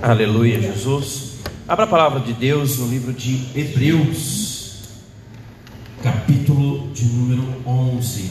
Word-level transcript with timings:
Aleluia, 0.00 0.58
Jesus. 0.58 1.34
Abra 1.68 1.84
a 1.84 1.86
palavra 1.86 2.20
de 2.20 2.32
Deus 2.32 2.78
no 2.78 2.88
livro 2.88 3.12
de 3.12 3.46
Hebreus, 3.54 4.84
capítulo 6.02 6.90
de 6.94 7.04
número 7.04 7.44
11. 7.66 8.30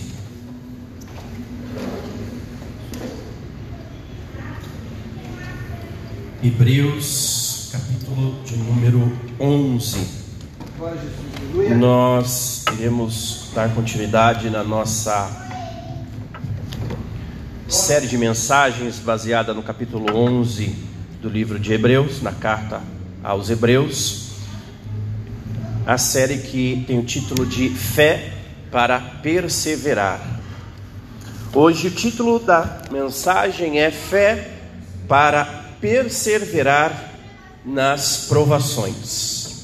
Hebreus, 6.44 7.70
capítulo 7.72 8.44
de 8.44 8.58
número 8.58 9.12
11. 9.40 10.08
Nós 11.78 12.66
iremos 12.74 13.52
dar 13.54 13.72
continuidade 13.76 14.50
na 14.50 14.64
nossa 14.64 15.48
série 17.68 18.08
de 18.08 18.18
mensagens 18.18 18.98
baseada 18.98 19.54
no 19.54 19.62
capítulo 19.62 20.18
11 20.18 20.89
do 21.22 21.28
livro 21.28 21.60
de 21.60 21.74
Hebreus, 21.74 22.22
na 22.22 22.32
carta 22.32 22.82
aos 23.22 23.50
Hebreus. 23.50 24.30
A 25.86 25.98
série 25.98 26.38
que 26.38 26.84
tem 26.88 26.98
o 26.98 27.04
título 27.04 27.46
de 27.46 27.70
Fé 27.70 28.34
para 28.72 29.00
Perseverar. 29.00 30.22
Hoje 31.54 31.88
o 31.88 31.92
título 31.92 32.40
da 32.40 32.84
mensagem 32.90 33.80
é 33.80 33.92
Fé 33.92 34.52
para 35.08 35.44
perseverar 35.82 37.12
nas 37.66 38.28
provações. 38.30 39.62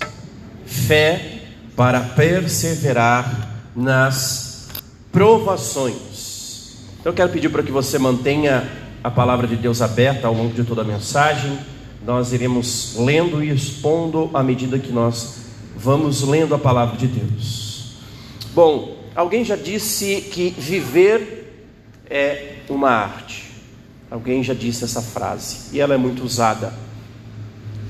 Fé 0.65 1.41
para 1.75 2.01
perseverar 2.01 3.49
nas 3.73 4.67
provações. 5.09 6.75
Então 6.99 7.13
eu 7.13 7.15
quero 7.15 7.29
pedir 7.29 7.49
para 7.49 7.63
que 7.63 7.71
você 7.71 7.97
mantenha 7.97 8.84
a 9.05 9.11
palavra 9.11 9.45
de 9.45 9.55
Deus 9.55 9.83
aberta 9.83 10.25
ao 10.25 10.33
longo 10.33 10.55
de 10.55 10.63
toda 10.63 10.81
a 10.81 10.83
mensagem. 10.83 11.59
Nós 12.03 12.33
iremos 12.33 12.95
lendo 12.97 13.43
e 13.43 13.51
expondo 13.51 14.31
à 14.33 14.41
medida 14.41 14.79
que 14.79 14.91
nós 14.91 15.41
vamos 15.77 16.23
lendo 16.23 16.55
a 16.55 16.57
palavra 16.57 16.97
de 16.97 17.05
Deus. 17.05 17.97
Bom, 18.55 18.97
alguém 19.15 19.45
já 19.45 19.55
disse 19.55 20.21
que 20.31 20.49
viver 20.57 21.67
é 22.09 22.55
uma 22.67 22.89
arte. 22.89 23.51
Alguém 24.09 24.43
já 24.43 24.55
disse 24.55 24.83
essa 24.83 25.03
frase 25.03 25.69
e 25.71 25.79
ela 25.79 25.93
é 25.93 25.97
muito 25.97 26.23
usada 26.23 26.73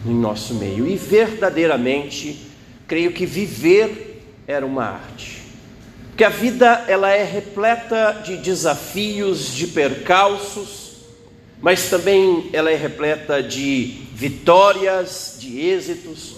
em 0.06 0.14
nosso 0.14 0.54
meio. 0.56 0.86
E 0.86 0.98
verdadeiramente, 0.98 2.46
creio 2.86 3.14
que 3.14 3.26
viver 3.26 4.22
era 4.46 4.66
uma 4.66 4.84
arte. 4.84 5.44
Porque 6.10 6.26
a 6.26 6.30
vida 6.30 6.84
ela 6.90 7.10
é 7.10 7.24
repleta 7.24 8.22
de 8.22 8.36
desafios, 8.36 9.56
de 9.56 9.68
percalços, 9.68 10.85
mas 11.62 11.90
também 11.90 12.50
ela 12.54 12.72
é 12.72 12.76
repleta 12.76 13.42
de 13.42 14.06
vitórias, 14.14 15.38
de 15.40 15.60
êxitos. 15.60 16.36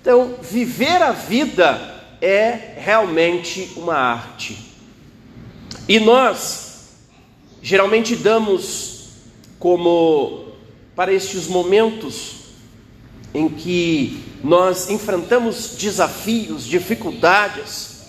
Então, 0.00 0.36
viver 0.40 1.02
a 1.02 1.12
vida 1.12 1.96
é 2.20 2.74
realmente 2.78 3.72
uma 3.76 3.94
arte. 3.94 4.58
E 5.88 5.98
nós 5.98 6.88
geralmente 7.62 8.14
damos 8.14 9.08
como 9.58 10.52
para 10.94 11.12
estes 11.12 11.46
momentos 11.46 12.36
em 13.34 13.48
que 13.48 14.22
nós 14.42 14.88
enfrentamos 14.88 15.76
desafios, 15.76 16.64
dificuldades, 16.64 18.02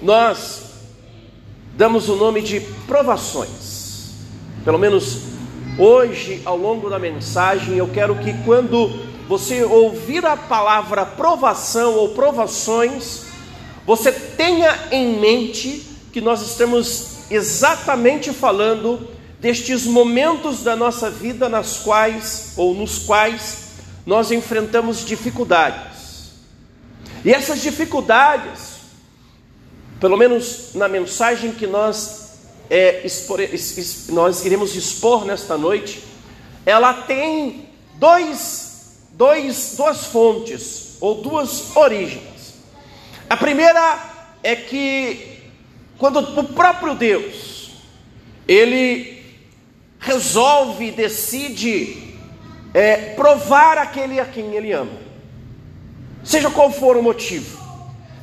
nós 0.00 0.62
damos 1.76 2.08
o 2.08 2.16
nome 2.16 2.42
de 2.42 2.60
provações. 2.86 4.12
Pelo 4.64 4.78
menos 4.78 5.31
hoje, 5.78 6.42
ao 6.44 6.56
longo 6.56 6.90
da 6.90 6.98
mensagem, 6.98 7.76
eu 7.76 7.88
quero 7.88 8.16
que 8.16 8.32
quando 8.44 8.88
você 9.28 9.62
ouvir 9.64 10.24
a 10.26 10.36
palavra 10.36 11.06
provação 11.06 11.94
ou 11.94 12.10
provações, 12.10 13.22
você 13.86 14.12
tenha 14.12 14.88
em 14.90 15.18
mente 15.18 15.86
que 16.12 16.20
nós 16.20 16.42
estamos 16.42 17.30
exatamente 17.30 18.32
falando 18.32 19.08
destes 19.40 19.84
momentos 19.84 20.62
da 20.62 20.76
nossa 20.76 21.10
vida 21.10 21.48
nas 21.48 21.78
quais 21.78 22.52
ou 22.56 22.74
nos 22.74 22.98
quais 22.98 23.72
nós 24.04 24.30
enfrentamos 24.30 25.04
dificuldades. 25.04 26.32
E 27.24 27.32
essas 27.32 27.60
dificuldades, 27.60 28.76
pelo 30.00 30.16
menos 30.16 30.74
na 30.74 30.88
mensagem 30.88 31.52
que 31.52 31.66
nós 31.66 32.21
é, 32.72 33.02
expor, 33.04 33.38
nós 34.08 34.46
iremos 34.46 34.74
expor 34.74 35.26
nesta 35.26 35.58
noite, 35.58 36.02
ela 36.64 36.94
tem 37.02 37.68
dois, 37.96 39.02
dois, 39.10 39.74
duas 39.76 40.06
fontes 40.06 40.96
ou 40.98 41.16
duas 41.16 41.76
origens. 41.76 42.54
A 43.28 43.36
primeira 43.36 44.00
é 44.42 44.56
que 44.56 45.42
quando 45.98 46.20
o 46.20 46.44
próprio 46.44 46.94
Deus 46.94 47.72
ele 48.48 49.22
resolve, 49.98 50.92
decide 50.92 52.16
é, 52.72 53.12
provar 53.14 53.76
aquele 53.76 54.18
a 54.18 54.24
quem 54.24 54.54
ele 54.54 54.72
ama, 54.72 54.98
seja 56.24 56.50
qual 56.50 56.72
for 56.72 56.96
o 56.96 57.02
motivo. 57.02 57.60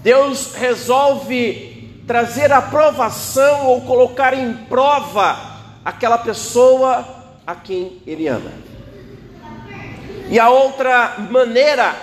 Deus 0.01 0.55
resolve 0.55 1.78
trazer 2.09 2.51
a 2.51 2.59
provação 2.59 3.67
ou 3.67 3.81
colocar 3.81 4.33
em 4.33 4.51
prova 4.51 5.59
aquela 5.85 6.17
pessoa 6.17 7.07
a 7.45 7.53
quem 7.53 8.01
ele 8.07 8.27
ama. 8.27 8.51
E 10.27 10.39
a 10.39 10.49
outra 10.49 11.17
maneira 11.29 11.95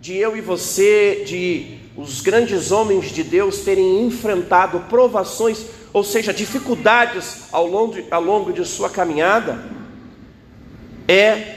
de 0.00 0.16
eu 0.16 0.36
e 0.36 0.40
você, 0.40 1.24
de 1.26 1.80
os 1.96 2.20
grandes 2.20 2.70
homens 2.70 3.10
de 3.10 3.24
Deus 3.24 3.62
terem 3.62 4.06
enfrentado 4.06 4.84
provações 4.88 5.66
ou 5.92 6.04
seja, 6.04 6.32
dificuldades 6.32 7.48
ao 7.50 7.66
longo, 7.66 7.94
de, 7.94 8.04
ao 8.08 8.22
longo 8.22 8.52
de 8.52 8.64
sua 8.64 8.88
caminhada, 8.88 9.64
é 11.08 11.56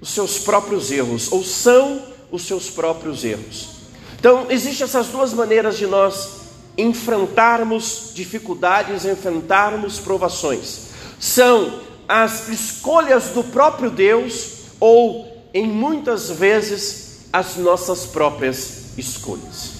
os 0.00 0.08
seus 0.08 0.38
próprios 0.38 0.90
erros, 0.90 1.30
ou 1.30 1.44
são 1.44 2.02
os 2.32 2.46
seus 2.46 2.70
próprios 2.70 3.26
erros. 3.26 3.76
Então, 4.18 4.46
existem 4.48 4.86
essas 4.86 5.08
duas 5.08 5.34
maneiras 5.34 5.76
de 5.76 5.86
nós 5.86 6.45
enfrentarmos 6.76 8.10
dificuldades, 8.14 9.04
enfrentarmos 9.04 9.98
provações. 9.98 10.88
São 11.18 11.80
as 12.08 12.48
escolhas 12.48 13.30
do 13.30 13.42
próprio 13.42 13.90
Deus, 13.90 14.56
ou, 14.78 15.26
em 15.52 15.66
muitas 15.66 16.30
vezes, 16.30 17.26
as 17.32 17.56
nossas 17.56 18.06
próprias 18.06 18.96
escolhas. 18.96 19.76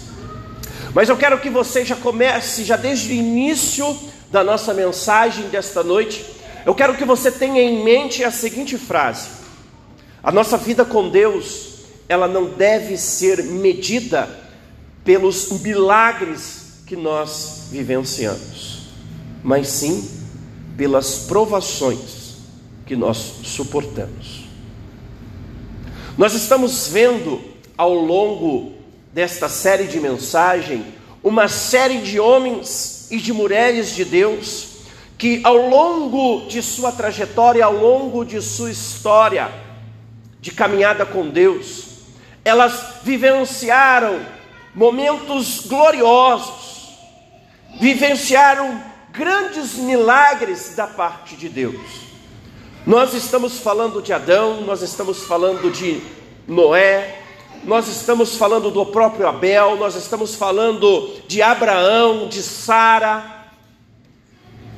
Mas 0.95 1.09
eu 1.09 1.17
quero 1.17 1.39
que 1.41 1.51
você 1.51 1.85
já 1.85 1.95
comece, 1.95 2.65
já 2.65 2.77
desde 2.77 3.13
o 3.13 3.15
início 3.15 3.97
da 4.31 4.43
nossa 4.43 4.73
mensagem 4.73 5.49
desta 5.49 5.83
noite, 5.83 6.25
eu 6.65 6.75
quero 6.75 6.97
que 6.97 7.05
você 7.05 7.31
tenha 7.31 7.61
em 7.61 7.85
mente 7.85 8.25
a 8.25 8.31
seguinte 8.31 8.77
frase: 8.79 9.29
a 10.23 10.33
nossa 10.33 10.57
vida 10.57 10.85
com 10.85 11.09
Deus, 11.09 11.85
ela 12.09 12.27
não 12.27 12.47
deve 12.47 12.97
ser 12.97 13.43
medida 13.45 14.29
pelos 15.05 15.53
milagres 15.61 16.56
que 16.87 16.95
nós 16.95 17.69
vivenciamos, 17.71 18.83
mas 19.43 19.69
sim 19.69 20.09
pelas 20.77 21.27
provações 21.27 22.37
que 22.87 22.95
nós 22.95 23.17
suportamos. 23.43 24.47
Nós 26.17 26.33
estamos 26.35 26.87
vendo 26.89 27.41
ao 27.77 27.93
longo 27.93 28.73
desta 29.13 29.49
série 29.49 29.85
de 29.85 29.99
mensagem, 29.99 30.87
uma 31.23 31.49
série 31.49 31.99
de 31.99 32.21
homens 32.21 33.09
e 33.11 33.19
de 33.19 33.33
mulheres 33.33 33.95
de 33.95 34.05
Deus 34.05 34.77
que 35.19 35.41
ao 35.45 35.57
longo 35.57 36.47
de 36.47 36.63
sua 36.63 36.93
trajetória, 36.93 37.65
ao 37.65 37.73
longo 37.73 38.25
de 38.25 38.41
sua 38.41 38.71
história 38.71 39.51
de 40.41 40.53
caminhada 40.53 41.07
com 41.07 41.29
Deus, 41.29 41.85
elas 42.45 43.01
vivenciaram 43.03 44.21
momentos 44.75 45.67
gloriosos, 45.67 46.66
vivenciaram 47.81 48.83
grandes 49.11 49.75
milagres 49.75 50.75
da 50.77 50.87
parte 50.87 51.37
de 51.37 51.49
Deus. 51.49 52.07
Nós 52.87 53.15
estamos 53.15 53.59
falando 53.59 54.01
de 54.01 54.13
Adão, 54.13 54.61
nós 54.61 54.83
estamos 54.83 55.25
falando 55.25 55.71
de 55.71 56.01
Noé, 56.47 57.23
nós 57.65 57.89
estamos 57.89 58.37
falando 58.37 58.71
do 58.71 58.87
próprio 58.87 59.27
Abel, 59.27 59.77
nós 59.77 59.97
estamos 59.97 60.35
falando 60.35 61.13
de 61.27 61.43
Abraão, 61.43 62.29
de 62.29 62.43
Sara. 62.43 63.49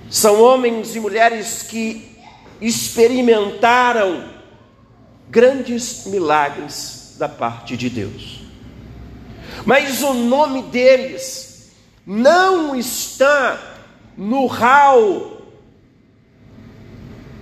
São 0.09 0.41
homens 0.41 0.97
e 0.97 1.01
mulheres 1.01 1.65
que 1.65 2.17
experimentaram 2.61 4.31
grandes 5.29 6.07
milagres 6.07 7.15
da 7.19 7.29
parte 7.29 7.77
de 7.77 7.91
Deus. 7.91 8.41
Mas 9.67 10.03
o 10.03 10.15
nome 10.15 10.63
deles 10.63 11.48
não 12.09 12.75
está 12.75 13.77
no 14.17 14.47
hall 14.47 15.43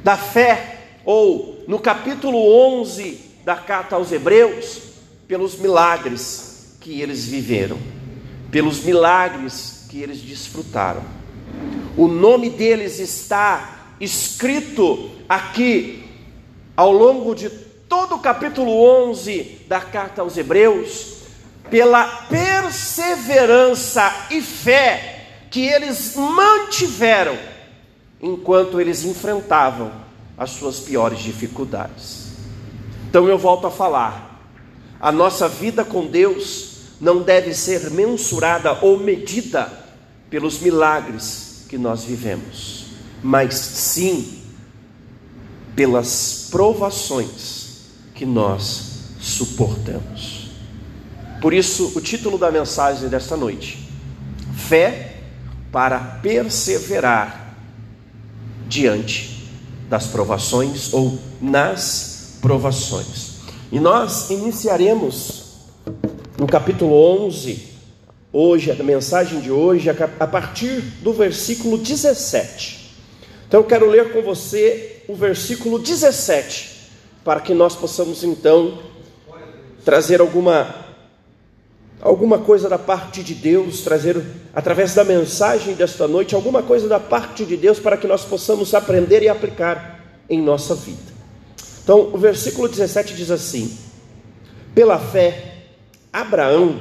da 0.03 0.17
fé, 0.17 0.89
ou 1.05 1.65
no 1.69 1.79
capítulo 1.79 2.37
11 2.81 3.21
da 3.45 3.55
carta 3.55 3.95
aos 3.95 4.11
Hebreus 4.11 4.81
pelos 5.29 5.57
milagres 5.57 6.77
que 6.81 7.01
eles 7.01 7.25
viveram, 7.27 7.79
pelos 8.51 8.83
milagres 8.83 9.87
que 9.89 10.03
eles 10.03 10.21
desfrutaram. 10.21 11.05
O 11.97 12.09
nome 12.09 12.51
deles 12.51 12.99
está 12.99 13.95
escrito 14.01 15.13
aqui 15.29 16.05
ao 16.77 16.91
longo 16.91 17.37
de 17.37 17.49
todo 17.89 18.17
o 18.17 18.21
capítulo 18.21 18.73
11 19.11 19.61
da 19.69 19.81
carta 19.81 20.23
aos 20.23 20.37
Hebreus, 20.37 21.16
pela 21.71 22.05
perseverança 22.29 24.29
e 24.31 24.41
fé 24.41 25.27
que 25.51 25.67
eles 25.67 26.15
mantiveram 26.17 27.37
enquanto 28.21 28.81
eles 28.81 29.05
enfrentavam 29.05 29.93
as 30.37 30.51
suas 30.51 30.81
piores 30.81 31.21
dificuldades. 31.21 32.27
Então 33.09 33.29
eu 33.29 33.39
volto 33.39 33.67
a 33.67 33.71
falar, 33.71 34.43
a 35.01 35.11
nossa 35.11 35.49
vida 35.49 35.85
com 35.85 36.07
Deus 36.07 36.77
não 37.01 37.23
deve 37.23 37.55
ser 37.55 37.91
mensurada 37.91 38.79
ou 38.83 38.99
medida 38.99 39.71
pelos 40.29 40.61
milagres 40.61 41.65
que 41.69 41.79
nós 41.79 42.05
vivemos, 42.05 42.87
mas 43.23 43.55
sim 43.55 44.43
pelas 45.75 46.49
provações 46.51 47.67
que 48.15 48.25
nós 48.25 49.05
suportamos. 49.21 50.36
Por 51.41 51.53
isso, 51.53 51.93
o 51.95 52.01
título 52.01 52.39
da 52.39 52.51
mensagem 52.51 53.09
desta 53.09 53.37
noite: 53.37 53.89
Fé 54.57 55.17
para 55.71 55.99
perseverar 55.99 57.55
diante 58.67 59.49
das 59.89 60.07
provações 60.07 60.93
ou 60.93 61.19
nas 61.41 62.39
provações. 62.41 63.37
E 63.71 63.79
nós 63.79 64.31
iniciaremos 64.31 65.45
no 66.39 66.47
capítulo 66.47 66.95
11, 67.27 67.69
hoje, 68.33 68.71
a 68.71 68.75
mensagem 68.83 69.41
de 69.41 69.51
hoje, 69.51 69.89
a 69.91 70.27
partir 70.27 70.81
do 71.03 71.13
versículo 71.13 71.79
17. 71.79 72.95
Então 73.47 73.61
eu 73.61 73.65
quero 73.65 73.89
ler 73.89 74.13
com 74.13 74.23
você 74.23 75.03
o 75.09 75.15
versículo 75.15 75.79
17, 75.79 76.91
para 77.25 77.41
que 77.41 77.55
nós 77.55 77.77
possamos 77.77 78.25
então 78.25 78.79
trazer 79.85 80.21
alguma 80.21 80.86
alguma 82.07 82.39
coisa 82.39 82.69
da 82.69 82.79
parte 82.79 83.23
de 83.23 83.35
Deus, 83.35 83.81
trazer 83.81 84.23
através 84.55 84.95
da 84.95 85.05
mensagem 85.05 85.75
desta 85.75 86.07
noite 86.07 86.35
alguma 86.35 86.63
coisa 86.63 86.89
da 86.89 87.01
parte 87.01 87.45
de 87.45 87.57
Deus 87.57 87.79
para 87.81 87.97
que 87.97 88.07
nós 88.07 88.25
possamos 88.25 88.73
aprender 88.75 89.23
e 89.23 89.29
aplicar 89.29 90.01
em 90.31 90.41
nossa 90.41 90.75
vida. 90.75 91.15
Então, 91.83 92.11
o 92.13 92.19
versículo 92.19 92.69
17 92.69 93.15
diz 93.15 93.31
assim: 93.31 93.77
Pela 94.75 94.99
fé, 94.99 95.65
Abraão, 96.13 96.81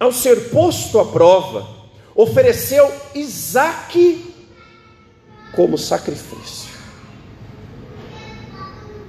ao 0.00 0.10
ser 0.10 0.48
posto 0.50 0.98
à 0.98 1.04
prova, 1.04 1.66
ofereceu 2.14 2.90
Isaque 3.14 4.34
como 5.54 5.76
sacrifício. 5.76 6.70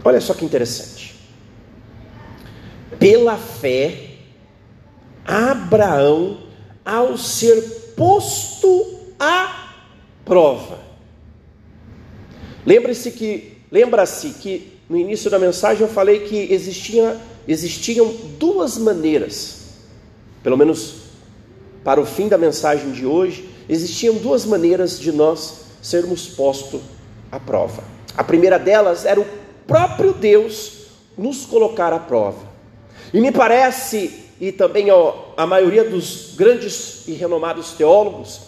Olha 0.04 0.22
só 0.22 0.34
que 0.34 0.46
interessante. 0.46 1.16
Pela 3.00 3.38
fé, 3.38 4.07
Abraão, 5.28 6.38
ao 6.86 7.18
ser 7.18 7.62
posto 7.98 8.98
à 9.20 9.74
prova. 10.24 10.80
Lembre-se 12.66 13.12
que, 13.12 13.58
lembra-se 13.70 14.30
que 14.30 14.80
no 14.90 14.98
início 14.98 15.30
da 15.30 15.38
mensagem 15.38 15.82
eu 15.86 15.94
falei 15.94 16.22
que 16.22 16.54
existia, 16.54 17.18
existiam 17.46 18.14
duas 18.40 18.78
maneiras, 18.78 19.66
pelo 20.42 20.58
menos 20.58 20.96
para 21.84 22.00
o 22.00 22.06
fim 22.06 22.30
da 22.30 22.38
mensagem 22.38 22.92
de 22.92 23.06
hoje, 23.06 23.50
existiam 23.68 24.16
duas 24.16 24.46
maneiras 24.46 24.98
de 24.98 25.12
nós 25.12 25.66
sermos 25.82 26.28
postos 26.28 26.82
à 27.32 27.40
prova. 27.40 27.84
A 28.16 28.24
primeira 28.24 28.58
delas 28.58 29.06
era 29.06 29.20
o 29.20 29.28
próprio 29.66 30.14
Deus 30.14 30.88
nos 31.18 31.46
colocar 31.46 31.92
à 31.92 32.00
prova. 32.00 32.48
E 33.14 33.20
me 33.20 33.32
parece 33.32 34.27
e 34.40 34.52
também 34.52 34.88
a 35.36 35.48
maioria 35.48 35.84
dos 35.84 36.34
grandes 36.36 37.08
e 37.08 37.14
renomados 37.14 37.72
teólogos, 37.72 38.42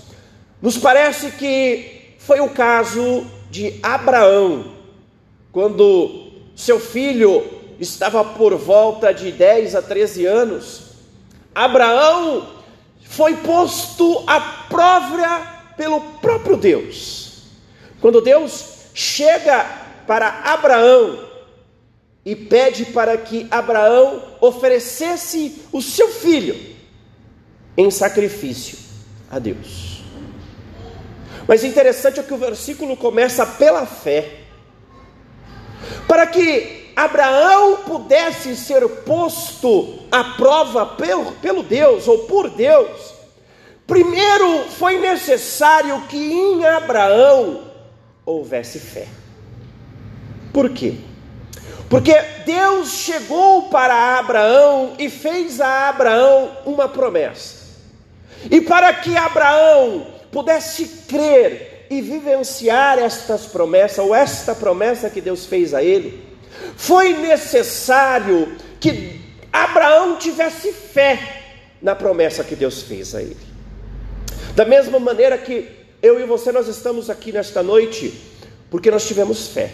nos 0.61 0.77
parece 0.77 1.31
que 1.31 2.15
foi 2.19 2.39
o 2.39 2.49
caso 2.49 3.25
de 3.49 3.79
Abraão, 3.81 4.73
quando 5.51 6.31
seu 6.55 6.79
filho 6.79 7.43
estava 7.79 8.23
por 8.23 8.55
volta 8.55 9.13
de 9.13 9.31
10 9.31 9.75
a 9.75 9.81
13 9.81 10.25
anos. 10.25 10.81
Abraão 11.55 12.47
foi 13.01 13.37
posto 13.37 14.23
à 14.27 14.39
prova 14.69 15.73
pelo 15.75 16.01
próprio 16.21 16.57
Deus. 16.57 17.43
Quando 18.01 18.21
Deus 18.21 18.65
chega 18.93 19.65
para 20.05 20.41
Abraão 20.43 21.28
e 22.25 22.35
pede 22.35 22.85
para 22.85 23.17
que 23.17 23.47
Abraão 23.49 24.21
oferecesse 24.41 25.63
o 25.71 25.81
seu 25.81 26.09
filho 26.09 26.55
em 27.77 27.89
sacrifício 27.89 28.77
a 29.31 29.39
Deus. 29.39 30.03
Mas 31.47 31.63
interessante 31.63 32.19
é 32.19 32.23
que 32.23 32.33
o 32.33 32.37
versículo 32.37 32.95
começa 32.95 33.45
pela 33.45 33.85
fé. 33.85 34.41
Para 36.07 36.27
que 36.27 36.91
Abraão 36.95 37.77
pudesse 37.77 38.55
ser 38.55 38.87
posto 38.87 39.99
à 40.11 40.23
prova 40.23 40.85
pelo, 40.85 41.31
pelo 41.33 41.63
Deus 41.63 42.07
ou 42.07 42.19
por 42.25 42.49
Deus, 42.49 43.15
primeiro 43.87 44.65
foi 44.77 44.99
necessário 44.99 46.01
que 46.07 46.17
em 46.17 46.65
Abraão 46.65 47.63
houvesse 48.25 48.79
fé. 48.79 49.07
Por 50.53 50.69
quê? 50.71 50.95
Porque 51.89 52.13
Deus 52.45 52.91
chegou 52.91 53.63
para 53.69 54.19
Abraão 54.19 54.93
e 54.99 55.09
fez 55.09 55.59
a 55.59 55.89
Abraão 55.89 56.51
uma 56.65 56.87
promessa. 56.87 57.59
E 58.49 58.61
para 58.61 58.93
que 58.93 59.17
Abraão 59.17 60.07
pudesse 60.31 60.85
crer 61.07 61.87
e 61.89 62.01
vivenciar 62.01 62.99
estas 62.99 63.47
promessas, 63.47 63.97
ou 63.97 64.13
esta 64.13 64.53
promessa 64.53 65.09
que 65.09 65.19
Deus 65.19 65.45
fez 65.45 65.73
a 65.73 65.83
ele, 65.83 66.23
foi 66.77 67.13
necessário 67.13 68.55
que 68.79 69.19
Abraão 69.51 70.17
tivesse 70.17 70.71
fé 70.71 71.41
na 71.81 71.95
promessa 71.95 72.43
que 72.43 72.55
Deus 72.55 72.83
fez 72.83 73.15
a 73.15 73.21
ele. 73.21 73.37
Da 74.55 74.65
mesma 74.65 74.99
maneira 74.99 75.37
que 75.37 75.67
eu 76.01 76.19
e 76.19 76.25
você 76.25 76.51
nós 76.51 76.67
estamos 76.67 77.09
aqui 77.09 77.31
nesta 77.31 77.63
noite, 77.63 78.21
porque 78.69 78.91
nós 78.91 79.07
tivemos 79.07 79.47
fé. 79.47 79.71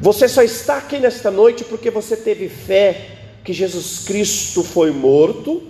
Você 0.00 0.28
só 0.28 0.42
está 0.42 0.78
aqui 0.78 0.98
nesta 0.98 1.30
noite 1.30 1.64
porque 1.64 1.90
você 1.90 2.16
teve 2.16 2.48
fé 2.48 3.08
que 3.44 3.52
Jesus 3.52 4.00
Cristo 4.04 4.64
foi 4.64 4.90
morto, 4.90 5.62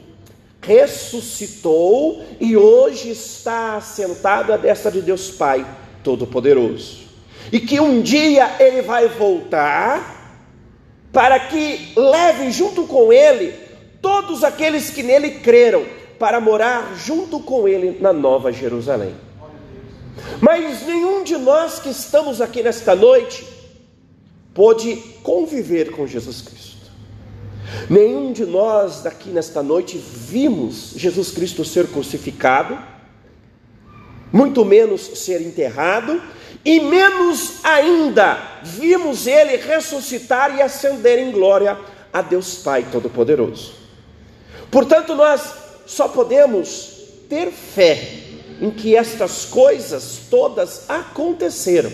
ressuscitou 0.63 2.25
e 2.41 2.57
hoje 2.57 3.11
está 3.11 3.77
assentado 3.77 4.53
à 4.53 4.57
destra 4.57 4.91
de 4.91 5.03
Deus 5.03 5.31
Pai 5.31 5.67
Todo-Poderoso. 6.03 7.05
E 7.53 7.61
que 7.61 7.79
um 7.79 8.01
dia 8.01 8.57
ele 8.59 8.81
vai 8.81 9.09
voltar 9.09 10.41
para 11.13 11.39
que 11.39 11.93
leve 11.95 12.51
junto 12.51 12.87
com 12.87 13.13
ele 13.13 13.55
todos 14.01 14.43
aqueles 14.43 14.91
que 14.91 15.03
nele 15.03 15.33
creram 15.41 15.85
para 16.19 16.41
morar 16.41 16.95
junto 16.97 17.41
com 17.41 17.69
ele 17.69 17.99
na 18.01 18.13
Nova 18.13 18.51
Jerusalém. 18.51 19.15
Mas 20.41 20.87
nenhum 20.87 21.23
de 21.23 21.37
nós 21.37 21.79
que 21.79 21.91
estamos 21.91 22.41
aqui 22.41 22.63
nesta 22.63 22.95
noite 22.95 23.54
pôde 24.55 24.97
conviver 25.23 25.91
com 25.91 26.07
Jesus 26.07 26.41
Cristo. 26.41 26.75
Nenhum 27.91 28.33
de 28.33 28.47
nós 28.47 29.03
daqui 29.03 29.31
nesta 29.31 29.63
noite 29.63 29.99
vimos 29.99 30.93
Jesus 30.97 31.33
Cristo 31.33 31.65
ser 31.65 31.89
crucificado, 31.89 32.79
muito 34.33 34.65
menos 34.65 35.01
ser 35.01 35.43
enterrado, 35.43 36.23
e 36.65 36.81
menos 36.81 37.65
ainda 37.65 38.39
vimos 38.63 39.27
ele 39.27 39.57
ressuscitar 39.57 40.57
e 40.57 40.63
ascender 40.63 41.19
em 41.19 41.31
glória 41.33 41.77
a 42.13 42.23
Deus 42.23 42.55
Pai 42.57 42.87
Todo-Poderoso. 42.91 43.75
Portanto, 44.71 45.15
nós 45.15 45.53
só 45.85 46.09
podemos 46.09 46.91
ter 47.29 47.51
fé 47.51 48.21
em 48.61 48.71
que 48.71 48.97
estas 48.97 49.45
coisas 49.45 50.21
todas 50.31 50.89
aconteceram 50.89 51.91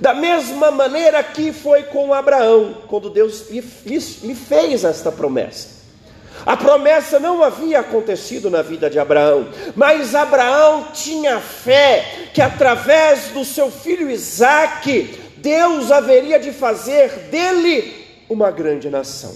da 0.00 0.12
mesma 0.12 0.70
maneira 0.70 1.22
que 1.22 1.52
foi 1.52 1.84
com 1.84 2.12
Abraão, 2.12 2.82
quando 2.86 3.10
Deus 3.10 3.50
lhe, 3.50 3.62
lhe 3.86 4.34
fez 4.34 4.84
esta 4.84 5.10
promessa. 5.10 5.76
A 6.44 6.56
promessa 6.56 7.18
não 7.18 7.42
havia 7.42 7.80
acontecido 7.80 8.50
na 8.50 8.62
vida 8.62 8.90
de 8.90 8.98
Abraão, 8.98 9.48
mas 9.74 10.14
Abraão 10.14 10.88
tinha 10.92 11.40
fé 11.40 12.28
que 12.34 12.42
através 12.42 13.28
do 13.28 13.44
seu 13.44 13.70
filho 13.70 14.10
Isaque, 14.10 15.18
Deus 15.38 15.90
haveria 15.90 16.38
de 16.38 16.52
fazer 16.52 17.10
dele 17.30 18.04
uma 18.28 18.50
grande 18.50 18.90
nação. 18.90 19.34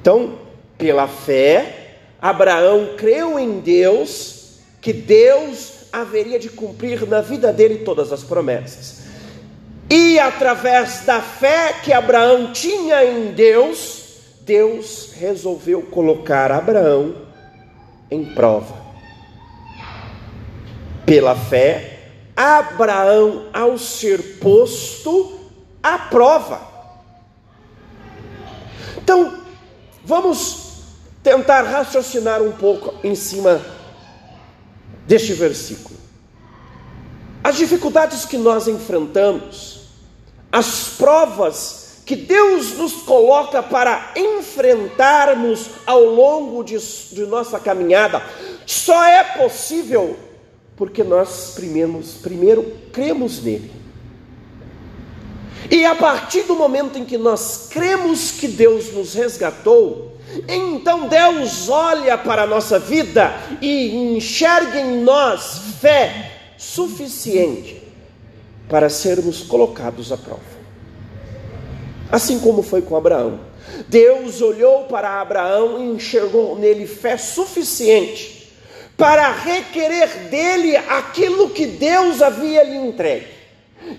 Então, 0.00 0.38
pela 0.76 1.08
fé, 1.08 1.96
Abraão 2.20 2.94
creu 2.96 3.38
em 3.38 3.60
Deus, 3.60 4.58
que 4.80 4.92
Deus 4.92 5.77
haveria 5.92 6.38
de 6.38 6.48
cumprir 6.48 7.06
na 7.06 7.20
vida 7.20 7.52
dele 7.52 7.78
todas 7.78 8.12
as 8.12 8.22
promessas. 8.22 8.98
E 9.90 10.18
através 10.18 11.04
da 11.06 11.20
fé 11.20 11.74
que 11.82 11.92
Abraão 11.92 12.52
tinha 12.52 13.04
em 13.04 13.32
Deus, 13.32 14.04
Deus 14.42 15.12
resolveu 15.16 15.82
colocar 15.82 16.52
Abraão 16.52 17.14
em 18.10 18.24
prova. 18.34 18.76
Pela 21.06 21.34
fé, 21.34 21.98
Abraão, 22.36 23.46
ao 23.52 23.78
ser 23.78 24.38
posto 24.38 25.38
à 25.82 25.98
prova. 25.98 26.60
Então, 28.98 29.38
vamos 30.04 30.84
tentar 31.22 31.62
raciocinar 31.62 32.42
um 32.42 32.52
pouco 32.52 32.94
em 33.02 33.14
cima 33.14 33.77
deste 35.08 35.32
versículo. 35.32 35.96
As 37.42 37.56
dificuldades 37.56 38.26
que 38.26 38.36
nós 38.36 38.68
enfrentamos, 38.68 39.80
as 40.52 40.90
provas 40.98 42.02
que 42.04 42.14
Deus 42.14 42.76
nos 42.76 42.92
coloca 43.02 43.62
para 43.62 44.12
enfrentarmos 44.14 45.70
ao 45.86 46.04
longo 46.04 46.62
de, 46.62 46.78
de 46.78 47.26
nossa 47.26 47.58
caminhada, 47.58 48.22
só 48.66 49.02
é 49.04 49.24
possível 49.24 50.16
porque 50.76 51.02
nós 51.02 51.52
primeiro, 51.54 52.02
primeiro 52.22 52.76
cremos 52.92 53.42
nele. 53.42 53.72
E 55.70 55.84
a 55.84 55.94
partir 55.94 56.42
do 56.42 56.54
momento 56.54 56.98
em 56.98 57.04
que 57.04 57.16
nós 57.16 57.68
cremos 57.70 58.30
que 58.30 58.46
Deus 58.46 58.92
nos 58.92 59.14
resgatou, 59.14 60.17
então 60.48 61.08
Deus 61.08 61.68
olha 61.68 62.18
para 62.18 62.42
a 62.42 62.46
nossa 62.46 62.78
vida 62.78 63.34
e 63.60 64.16
enxerga 64.16 64.80
em 64.80 65.02
nós 65.02 65.60
fé 65.80 66.32
suficiente 66.56 67.82
para 68.68 68.90
sermos 68.90 69.42
colocados 69.42 70.12
à 70.12 70.16
prova. 70.16 70.58
Assim 72.10 72.38
como 72.40 72.62
foi 72.62 72.82
com 72.82 72.96
Abraão. 72.96 73.40
Deus 73.88 74.40
olhou 74.40 74.84
para 74.84 75.20
Abraão 75.20 75.80
e 75.80 75.94
enxergou 75.94 76.58
nele 76.58 76.86
fé 76.86 77.16
suficiente 77.16 78.50
para 78.96 79.30
requerer 79.30 80.08
dele 80.30 80.76
aquilo 80.76 81.50
que 81.50 81.66
Deus 81.66 82.20
havia 82.20 82.64
lhe 82.64 82.76
entregue. 82.76 83.38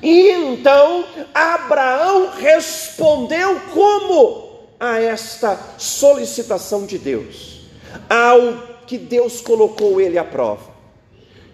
E 0.03 0.31
então 0.31 1.05
Abraão 1.33 2.31
respondeu 2.37 3.59
como 3.73 4.48
a 4.79 4.99
esta 4.99 5.59
solicitação 5.77 6.85
de 6.85 6.97
Deus, 6.97 7.61
ao 8.09 8.85
que 8.87 8.97
Deus 8.97 9.41
colocou 9.41 9.99
ele 9.99 10.17
à 10.17 10.23
prova. 10.23 10.71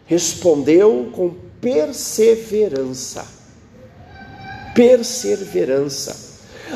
Respondeu 0.06 1.10
com 1.14 1.34
perseverança. 1.60 3.26
Perseverança. 4.76 6.26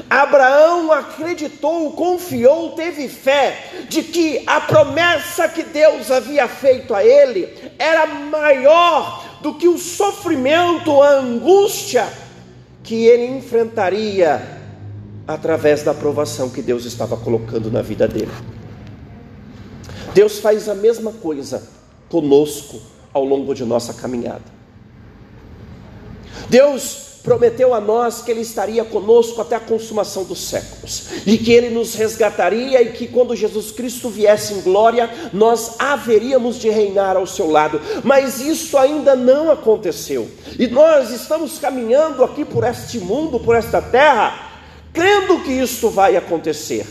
Abraão 0.09 0.91
acreditou, 0.91 1.91
confiou, 1.91 2.71
teve 2.71 3.07
fé 3.07 3.85
de 3.89 4.03
que 4.03 4.43
a 4.47 4.61
promessa 4.61 5.47
que 5.47 5.63
Deus 5.63 6.09
havia 6.09 6.47
feito 6.47 6.93
a 6.93 7.03
ele 7.03 7.53
era 7.77 8.05
maior 8.05 9.39
do 9.41 9.55
que 9.55 9.67
o 9.67 9.77
sofrimento, 9.77 11.01
a 11.01 11.11
angústia 11.11 12.07
que 12.83 13.05
ele 13.05 13.25
enfrentaria 13.25 14.58
através 15.29 15.83
da 15.83 15.91
aprovação 15.91 16.49
que 16.49 16.59
Deus 16.59 16.85
estava 16.85 17.15
colocando 17.15 17.69
na 17.69 17.83
vida 17.83 18.07
dele. 18.07 18.31
Deus 20.11 20.39
faz 20.39 20.67
a 20.67 20.73
mesma 20.73 21.11
coisa 21.11 21.61
conosco 22.09 22.81
ao 23.13 23.23
longo 23.23 23.53
de 23.53 23.63
nossa 23.63 23.93
caminhada. 23.93 24.41
Deus 26.49 27.09
prometeu 27.21 27.75
a 27.75 27.79
nós 27.79 28.23
que 28.23 28.31
Ele 28.31 28.41
estaria 28.41 28.83
conosco 28.83 29.39
até 29.39 29.55
a 29.55 29.59
consumação 29.59 30.23
dos 30.23 30.49
séculos, 30.49 31.09
e 31.27 31.37
que 31.37 31.51
Ele 31.51 31.69
nos 31.69 31.93
resgataria, 31.93 32.81
e 32.81 32.93
que 32.93 33.07
quando 33.07 33.35
Jesus 33.35 33.69
Cristo 33.69 34.09
viesse 34.09 34.55
em 34.55 34.61
glória, 34.61 35.07
nós 35.31 35.75
haveríamos 35.77 36.55
de 36.55 36.71
reinar 36.71 37.15
ao 37.15 37.27
seu 37.27 37.51
lado, 37.51 37.79
mas 38.03 38.39
isso 38.39 38.75
ainda 38.79 39.15
não 39.15 39.51
aconteceu, 39.51 40.27
e 40.57 40.65
nós 40.65 41.11
estamos 41.11 41.59
caminhando 41.59 42.23
aqui 42.23 42.43
por 42.43 42.63
este 42.63 42.97
mundo, 42.97 43.39
por 43.39 43.55
esta 43.55 43.79
terra, 43.79 44.48
crendo 44.93 45.41
que 45.43 45.51
isto 45.51 45.89
vai 45.89 46.15
acontecer, 46.15 46.85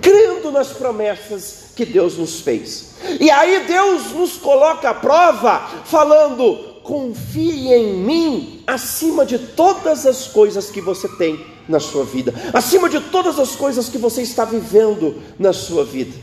crendo 0.00 0.50
nas 0.50 0.68
promessas 0.68 1.72
que 1.74 1.84
Deus 1.84 2.16
nos 2.16 2.40
fez, 2.40 2.94
e 3.18 3.30
aí 3.30 3.64
Deus 3.66 4.12
nos 4.12 4.36
coloca 4.36 4.90
à 4.90 4.94
prova, 4.94 5.60
falando: 5.84 6.80
confie 6.82 7.72
em 7.72 7.94
mim 7.94 8.62
acima 8.66 9.24
de 9.24 9.38
todas 9.38 10.06
as 10.06 10.26
coisas 10.26 10.70
que 10.70 10.80
você 10.80 11.08
tem 11.08 11.44
na 11.68 11.80
sua 11.80 12.04
vida, 12.04 12.34
acima 12.52 12.88
de 12.88 13.00
todas 13.00 13.38
as 13.38 13.54
coisas 13.54 13.88
que 13.88 13.98
você 13.98 14.22
está 14.22 14.44
vivendo 14.44 15.22
na 15.38 15.52
sua 15.52 15.84
vida. 15.84 16.16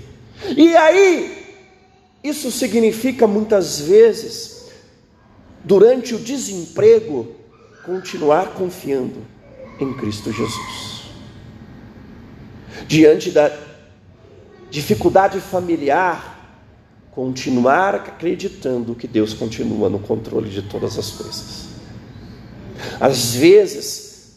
E 0.55 0.75
aí, 0.75 1.45
isso 2.23 2.51
significa 2.51 3.25
muitas 3.25 3.79
vezes, 3.79 4.65
durante 5.63 6.13
o 6.13 6.19
desemprego, 6.19 7.35
continuar 7.85 8.53
confiando 8.53 9.36
em 9.79 9.93
Cristo 9.93 10.31
Jesus. 10.31 11.03
Diante 12.87 13.31
da 13.31 13.51
dificuldade 14.69 15.39
familiar, 15.39 16.35
continuar 17.11 17.95
acreditando 17.95 18.95
que 18.95 19.07
Deus 19.07 19.33
continua 19.33 19.89
no 19.89 19.99
controle 19.99 20.49
de 20.49 20.61
todas 20.61 20.97
as 20.97 21.11
coisas. 21.11 21.67
Às 22.99 23.33
vezes, 23.33 24.35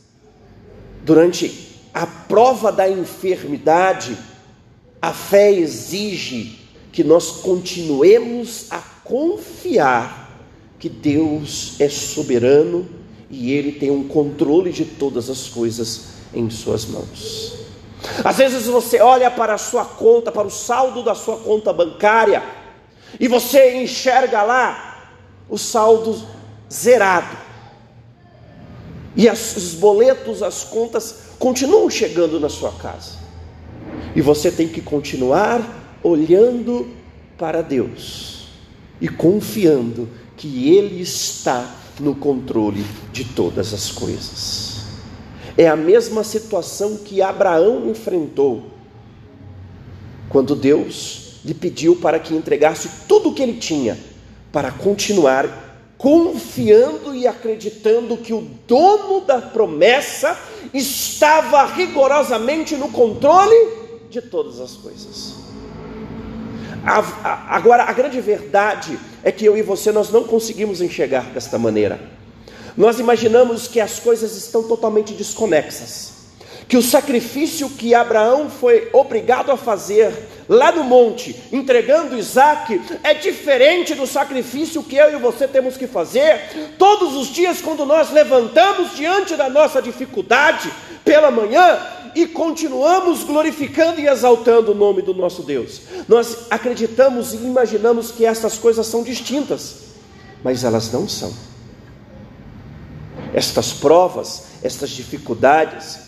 durante 1.05 1.79
a 1.93 2.07
prova 2.07 2.73
da 2.73 2.89
enfermidade, 2.89 4.17
a 5.01 5.13
fé 5.13 5.53
exige 5.53 6.59
que 6.93 7.05
nós 7.05 7.43
continuemos 7.43 8.67
a 8.71 8.79
confiar 8.79 10.31
que 10.79 10.89
Deus 10.89 11.77
é 11.79 11.89
soberano 11.89 12.89
e 13.31 13.53
Ele 13.53 13.73
tem 13.73 13.91
um 13.91 14.07
controle 14.09 14.73
de 14.73 14.85
todas 14.85 15.31
as 15.31 15.49
coisas 15.49 16.09
em 16.35 16.51
Suas 16.51 16.85
mãos. 16.85 17.55
Às 18.25 18.39
vezes 18.39 18.67
você 18.67 19.01
olha 19.01 19.31
para 19.31 19.55
a 19.55 19.59
sua 19.59 19.85
conta, 19.85 20.33
para 20.33 20.47
o 20.47 20.51
saldo 20.51 21.03
da 21.03 21.15
sua 21.15 21.37
conta 21.37 21.73
bancária, 21.73 22.43
e 23.19 23.29
você 23.29 23.83
enxerga 23.83 24.43
lá 24.43 25.13
o 25.49 25.59
saldo 25.59 26.21
zerado. 26.73 27.37
E 29.15 29.29
as, 29.29 29.57
os 29.57 29.75
boletos, 29.75 30.43
as 30.43 30.65
contas 30.65 31.31
continuam 31.39 31.91
chegando 31.91 32.39
na 32.41 32.49
sua 32.49 32.73
casa. 32.73 33.19
E 34.15 34.21
você 34.21 34.51
tem 34.51 34.69
que 34.69 34.81
continuar 34.81 35.61
olhando 36.03 36.89
para 37.37 37.63
Deus 37.63 38.49
e 39.01 39.09
confiando 39.09 40.09
que 40.37 40.75
Ele 40.77 41.03
está 41.03 41.80
no 42.01 42.15
controle 42.15 42.85
de 43.13 43.25
todas 43.25 43.73
as 43.73 43.91
coisas. 43.91 44.81
É 45.57 45.69
a 45.69 45.77
mesma 45.77 46.25
situação 46.25 46.97
que 46.97 47.21
Abraão 47.21 47.89
enfrentou 47.91 48.65
quando 50.29 50.55
Deus 50.55 51.41
lhe 51.45 51.55
pediu 51.55 51.97
para 51.97 52.19
que 52.19 52.35
entregasse 52.35 52.89
tudo 53.09 53.31
o 53.31 53.35
que 53.35 53.43
ele 53.43 53.59
tinha 53.59 53.99
para 54.53 54.71
continuar 54.71 55.71
confiando 56.01 57.15
e 57.15 57.27
acreditando 57.27 58.17
que 58.17 58.33
o 58.33 58.41
dono 58.67 59.21
da 59.21 59.39
promessa 59.39 60.39
estava 60.73 61.67
rigorosamente 61.67 62.75
no 62.75 62.89
controle 62.89 63.55
de 64.09 64.23
todas 64.23 64.61
as 64.61 64.73
coisas. 64.77 65.40
Agora, 66.85 67.85
a 67.85 67.93
grande 67.93 68.21
verdade 68.21 68.99
é 69.23 69.31
que 69.31 69.45
eu 69.45 69.57
e 69.57 69.63
você 69.63 69.93
nós 69.93 70.11
não 70.11 70.25
conseguimos 70.25 70.81
enxergar 70.81 71.25
desta 71.33 71.59
maneira. 71.59 72.01
Nós 72.77 72.99
imaginamos 72.99 73.69
que 73.69 73.81
as 73.81 73.99
coisas 73.99 74.37
estão 74.37 74.63
totalmente 74.63 75.13
desconexas 75.13 76.21
que 76.71 76.77
o 76.77 76.83
sacrifício 76.83 77.69
que 77.69 77.97
Abraão 77.97 78.49
foi 78.49 78.89
obrigado 78.93 79.51
a 79.51 79.57
fazer 79.57 80.15
lá 80.49 80.71
no 80.71 80.85
monte, 80.85 81.35
entregando 81.53 82.17
Isaac, 82.17 82.81
é 83.03 83.13
diferente 83.13 83.93
do 83.93 84.07
sacrifício 84.07 84.81
que 84.85 84.95
eu 84.95 85.13
e 85.13 85.17
você 85.17 85.49
temos 85.49 85.77
que 85.77 85.89
fazer 85.89 86.41
todos 86.79 87.17
os 87.17 87.27
dias 87.35 87.61
quando 87.61 87.85
nós 87.85 88.13
levantamos 88.13 88.95
diante 88.95 89.35
da 89.35 89.51
nossa 89.51 89.83
dificuldade 89.83 90.73
pela 91.05 91.29
manhã 91.29 91.77
e 92.15 92.27
continuamos 92.27 93.25
glorificando 93.25 94.01
e 94.01 94.07
exaltando 94.07 94.73
o 94.73 94.75
nome 94.75 95.03
do 95.03 95.15
nosso 95.15 95.43
Deus. 95.43 95.83
Nós 96.09 96.47
acreditamos 96.51 97.33
e 97.35 97.39
imaginamos 97.39 98.11
que 98.11 98.25
essas 98.25 98.59
coisas 98.59 98.87
são 98.87 99.03
distintas, 99.03 99.77
mas 100.43 100.65
elas 100.65 100.91
não 100.93 101.09
são. 101.09 101.33
Estas 103.33 103.73
provas, 103.73 104.45
estas 104.63 104.91
dificuldades, 104.91 105.99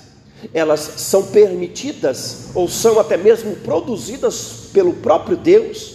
elas 0.52 0.80
são 0.80 1.26
permitidas 1.26 2.48
ou 2.54 2.68
são 2.68 2.98
até 2.98 3.16
mesmo 3.16 3.56
produzidas 3.56 4.68
pelo 4.72 4.94
próprio 4.94 5.36
Deus, 5.36 5.94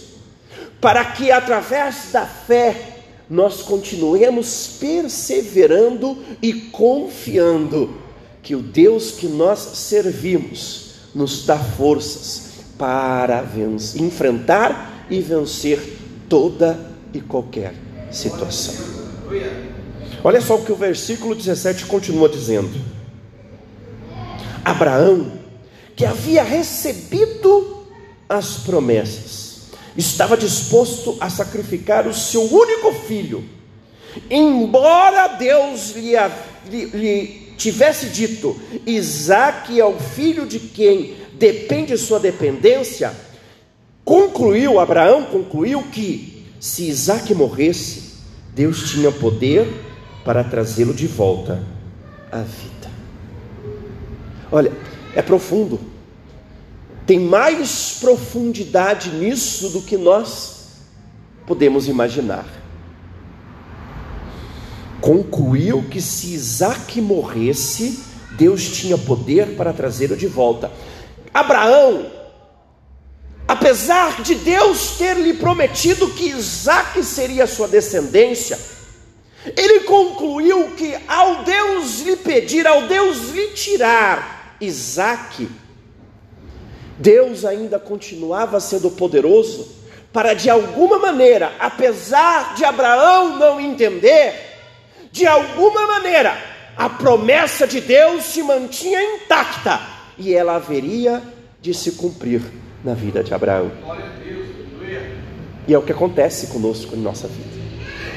para 0.80 1.04
que 1.04 1.30
através 1.30 2.12
da 2.12 2.24
fé 2.24 2.96
nós 3.28 3.62
continuemos 3.62 4.76
perseverando 4.80 6.16
e 6.40 6.52
confiando 6.52 8.07
que 8.48 8.56
o 8.56 8.62
Deus 8.62 9.10
que 9.10 9.26
nós 9.26 9.58
servimos 9.74 10.92
nos 11.14 11.44
dá 11.44 11.58
forças 11.58 12.52
para 12.78 13.44
enfrentar 13.94 15.04
e 15.10 15.20
vencer 15.20 15.98
toda 16.30 16.80
e 17.12 17.20
qualquer 17.20 17.74
situação. 18.10 18.74
Olha 20.24 20.40
só 20.40 20.54
o 20.56 20.64
que 20.64 20.72
o 20.72 20.76
versículo 20.76 21.34
17 21.34 21.84
continua 21.84 22.26
dizendo. 22.26 22.72
Abraão, 24.64 25.30
que 25.94 26.06
havia 26.06 26.42
recebido 26.42 27.86
as 28.26 28.60
promessas, 28.60 29.64
estava 29.94 30.38
disposto 30.38 31.18
a 31.20 31.28
sacrificar 31.28 32.08
o 32.08 32.14
seu 32.14 32.44
único 32.50 32.94
filho, 32.94 33.44
embora 34.30 35.36
Deus 35.36 35.90
lhe, 35.90 36.16
lhe, 36.70 36.84
lhe 36.86 37.47
tivesse 37.58 38.06
dito: 38.06 38.58
Isaac 38.86 39.78
é 39.78 39.84
o 39.84 39.98
filho 39.98 40.46
de 40.46 40.58
quem 40.58 41.16
depende 41.34 41.98
sua 41.98 42.18
dependência, 42.18 43.12
concluiu, 44.04 44.80
Abraão 44.80 45.24
concluiu 45.24 45.82
que 45.82 46.46
se 46.58 46.88
Isaac 46.88 47.34
morresse, 47.34 48.14
Deus 48.54 48.90
tinha 48.90 49.12
poder 49.12 49.66
para 50.24 50.42
trazê-lo 50.42 50.94
de 50.94 51.06
volta 51.06 51.62
à 52.32 52.38
vida. 52.38 52.90
Olha, 54.50 54.72
é 55.14 55.22
profundo. 55.22 55.78
Tem 57.06 57.18
mais 57.18 57.96
profundidade 58.00 59.10
nisso 59.10 59.70
do 59.70 59.82
que 59.82 59.96
nós 59.96 60.66
podemos 61.46 61.88
imaginar. 61.88 62.46
Concluiu 65.08 65.86
que 65.90 66.02
se 66.02 66.34
Isaac 66.34 67.00
morresse, 67.00 68.04
Deus 68.32 68.68
tinha 68.68 68.98
poder 68.98 69.56
para 69.56 69.72
trazê-lo 69.72 70.14
de 70.14 70.26
volta. 70.26 70.70
Abraão, 71.32 72.12
apesar 73.48 74.20
de 74.20 74.34
Deus 74.34 74.98
ter 74.98 75.16
lhe 75.16 75.32
prometido 75.32 76.10
que 76.10 76.28
Isaac 76.28 77.02
seria 77.02 77.46
sua 77.46 77.66
descendência, 77.66 78.58
ele 79.56 79.80
concluiu 79.84 80.72
que 80.72 80.94
ao 81.08 81.42
Deus 81.42 82.00
lhe 82.00 82.16
pedir, 82.16 82.66
ao 82.66 82.82
Deus 82.82 83.30
lhe 83.30 83.46
tirar 83.52 84.58
Isaac, 84.60 85.48
Deus 86.98 87.46
ainda 87.46 87.78
continuava 87.78 88.60
sendo 88.60 88.90
poderoso 88.90 89.74
para 90.12 90.34
de 90.34 90.50
alguma 90.50 90.98
maneira, 90.98 91.54
apesar 91.58 92.54
de 92.54 92.62
Abraão 92.62 93.38
não 93.38 93.58
entender, 93.58 94.47
de 95.10 95.26
alguma 95.26 95.86
maneira, 95.86 96.36
a 96.76 96.88
promessa 96.88 97.66
de 97.66 97.80
Deus 97.80 98.24
se 98.24 98.42
mantinha 98.42 99.02
intacta 99.02 99.80
e 100.16 100.34
ela 100.34 100.56
haveria 100.56 101.22
de 101.60 101.74
se 101.74 101.92
cumprir 101.92 102.42
na 102.84 102.94
vida 102.94 103.22
de 103.22 103.34
Abraão. 103.34 103.70
E 105.66 105.74
é 105.74 105.78
o 105.78 105.82
que 105.82 105.92
acontece 105.92 106.46
conosco 106.48 106.94
em 106.94 107.00
nossa 107.00 107.28
vida 107.28 107.58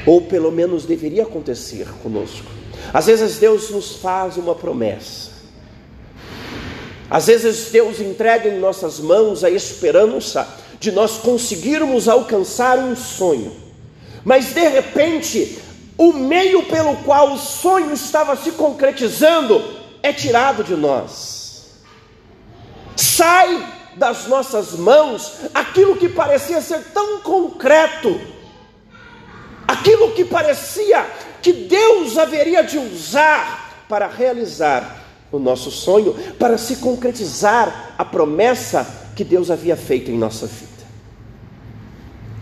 ou 0.06 0.22
pelo 0.22 0.50
menos 0.50 0.84
deveria 0.84 1.22
acontecer 1.22 1.86
conosco. 2.02 2.46
Às 2.92 3.06
vezes 3.06 3.38
Deus 3.38 3.70
nos 3.70 3.96
faz 3.96 4.36
uma 4.36 4.54
promessa, 4.54 5.30
às 7.08 7.26
vezes 7.26 7.70
Deus 7.70 8.00
entrega 8.00 8.48
em 8.48 8.58
nossas 8.58 8.98
mãos 8.98 9.44
a 9.44 9.50
esperança 9.50 10.48
de 10.80 10.90
nós 10.90 11.18
conseguirmos 11.18 12.08
alcançar 12.08 12.78
um 12.78 12.96
sonho, 12.96 13.52
mas 14.24 14.52
de 14.54 14.66
repente 14.68 15.58
o 16.08 16.12
meio 16.12 16.64
pelo 16.64 16.96
qual 16.98 17.32
o 17.32 17.38
sonho 17.38 17.92
estava 17.92 18.36
se 18.36 18.52
concretizando 18.52 19.62
é 20.02 20.12
tirado 20.12 20.64
de 20.64 20.74
nós, 20.74 21.70
sai 22.96 23.66
das 23.96 24.26
nossas 24.26 24.72
mãos 24.72 25.32
aquilo 25.52 25.96
que 25.96 26.08
parecia 26.08 26.60
ser 26.60 26.82
tão 26.92 27.20
concreto 27.20 28.32
aquilo 29.72 30.12
que 30.12 30.24
parecia 30.24 31.06
que 31.40 31.52
Deus 31.52 32.18
haveria 32.18 32.62
de 32.62 32.78
usar 32.78 33.84
para 33.88 34.06
realizar 34.06 35.02
o 35.30 35.38
nosso 35.38 35.70
sonho, 35.70 36.14
para 36.38 36.58
se 36.58 36.76
concretizar 36.76 37.94
a 37.96 38.04
promessa 38.04 38.86
que 39.16 39.24
Deus 39.24 39.50
havia 39.50 39.76
feito 39.76 40.10
em 40.10 40.18
nossa 40.18 40.46
vida. 40.46 40.70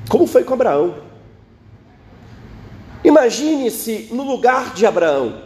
Como 0.09 0.27
foi 0.27 0.45
com 0.45 0.55
Abraão? 0.55 1.10
Imagine-se 3.03 4.09
no 4.11 4.23
lugar 4.25 4.75
de 4.75 4.85
Abraão, 4.85 5.43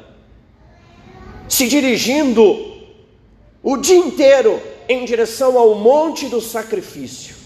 se 1.48 1.68
dirigindo 1.68 2.74
o 3.62 3.76
dia 3.76 3.96
inteiro 3.96 4.60
em 4.88 5.04
direção 5.04 5.58
ao 5.58 5.74
monte 5.74 6.28
do 6.28 6.40
sacrifício 6.40 7.44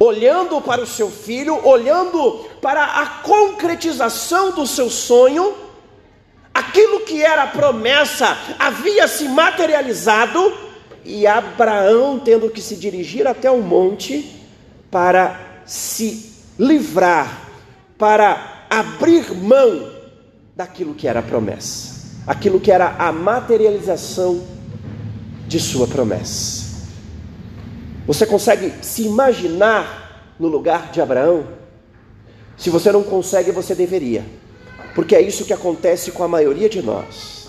olhando 0.00 0.62
para 0.62 0.80
o 0.80 0.86
seu 0.86 1.10
filho, 1.10 1.60
olhando 1.62 2.46
para 2.62 2.82
a 2.82 3.06
concretização 3.06 4.52
do 4.52 4.66
seu 4.66 4.88
sonho, 4.88 5.54
aquilo 6.54 7.00
que 7.00 7.22
era 7.22 7.46
promessa 7.46 8.36
havia 8.58 9.06
se 9.06 9.28
materializado, 9.28 10.70
e 11.04 11.26
Abraão 11.26 12.18
tendo 12.18 12.48
que 12.48 12.62
se 12.62 12.76
dirigir 12.76 13.26
até 13.26 13.50
o 13.50 13.60
monte 13.60 14.40
para 14.90 15.38
se 15.66 16.34
livrar, 16.58 17.50
para 17.98 18.59
abrir 18.70 19.34
mão 19.34 19.90
daquilo 20.54 20.94
que 20.94 21.08
era 21.08 21.20
promessa, 21.20 22.22
aquilo 22.24 22.60
que 22.60 22.70
era 22.70 22.94
a 22.96 23.10
materialização 23.10 24.40
de 25.48 25.58
sua 25.58 25.88
promessa. 25.88 26.86
Você 28.06 28.24
consegue 28.24 28.72
se 28.80 29.02
imaginar 29.02 30.34
no 30.38 30.46
lugar 30.46 30.92
de 30.92 31.00
Abraão? 31.00 31.48
Se 32.56 32.70
você 32.70 32.92
não 32.92 33.02
consegue, 33.02 33.50
você 33.50 33.74
deveria, 33.74 34.24
porque 34.94 35.16
é 35.16 35.20
isso 35.20 35.44
que 35.44 35.52
acontece 35.52 36.12
com 36.12 36.22
a 36.22 36.28
maioria 36.28 36.68
de 36.68 36.80
nós. 36.80 37.48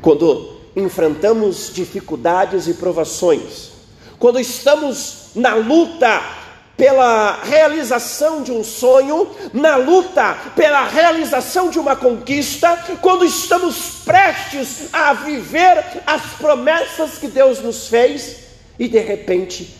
Quando 0.00 0.60
enfrentamos 0.74 1.70
dificuldades 1.72 2.66
e 2.66 2.74
provações, 2.74 3.70
quando 4.18 4.40
estamos 4.40 5.30
na 5.34 5.54
luta 5.54 6.41
pela 6.82 7.40
realização 7.44 8.42
de 8.42 8.50
um 8.50 8.64
sonho, 8.64 9.30
na 9.52 9.76
luta 9.76 10.36
pela 10.56 10.84
realização 10.88 11.70
de 11.70 11.78
uma 11.78 11.94
conquista, 11.94 12.76
quando 13.00 13.24
estamos 13.24 14.00
prestes 14.04 14.92
a 14.92 15.12
viver 15.12 16.02
as 16.04 16.22
promessas 16.40 17.18
que 17.18 17.28
Deus 17.28 17.60
nos 17.60 17.86
fez, 17.86 18.38
e 18.80 18.88
de 18.88 18.98
repente 18.98 19.76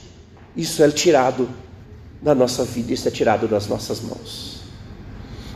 isso 0.56 0.80
é 0.80 0.88
tirado 0.92 1.48
da 2.22 2.36
nossa 2.36 2.62
vida, 2.62 2.92
isso 2.92 3.08
é 3.08 3.10
tirado 3.10 3.48
das 3.48 3.66
nossas 3.66 4.00
mãos. 4.00 4.60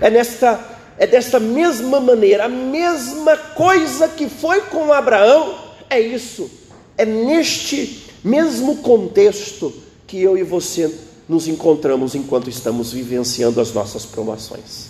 É 0.00 0.10
nesta 0.10 0.58
é 0.98 1.06
desta 1.06 1.38
mesma 1.38 2.00
maneira, 2.00 2.46
a 2.46 2.48
mesma 2.48 3.36
coisa 3.36 4.08
que 4.08 4.28
foi 4.28 4.62
com 4.62 4.92
Abraão, 4.92 5.56
é 5.88 6.00
isso. 6.00 6.50
É 6.98 7.04
neste 7.04 8.04
mesmo 8.24 8.78
contexto 8.78 9.72
que 10.08 10.20
eu 10.20 10.36
e 10.36 10.42
você 10.42 11.05
nos 11.28 11.48
encontramos 11.48 12.14
enquanto 12.14 12.48
estamos 12.48 12.92
vivenciando 12.92 13.60
as 13.60 13.72
nossas 13.72 14.04
provações. 14.04 14.88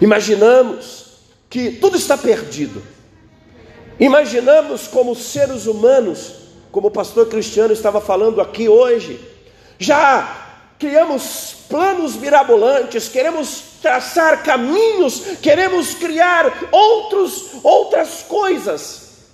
Imaginamos 0.00 1.06
que 1.50 1.70
tudo 1.72 1.96
está 1.96 2.16
perdido. 2.16 2.82
Imaginamos 3.98 4.86
como 4.88 5.14
seres 5.14 5.66
humanos 5.66 6.42
como 6.72 6.88
o 6.88 6.90
pastor 6.90 7.28
Cristiano 7.28 7.72
estava 7.72 8.00
falando 8.00 8.40
aqui 8.40 8.66
hoje, 8.66 9.20
já 9.78 10.56
criamos 10.78 11.54
planos 11.68 12.16
mirabolantes, 12.16 13.08
queremos 13.08 13.62
traçar 13.82 14.42
caminhos, 14.42 15.20
queremos 15.42 15.94
criar 15.94 16.70
outros, 16.72 17.50
outras 17.62 18.22
coisas, 18.22 19.26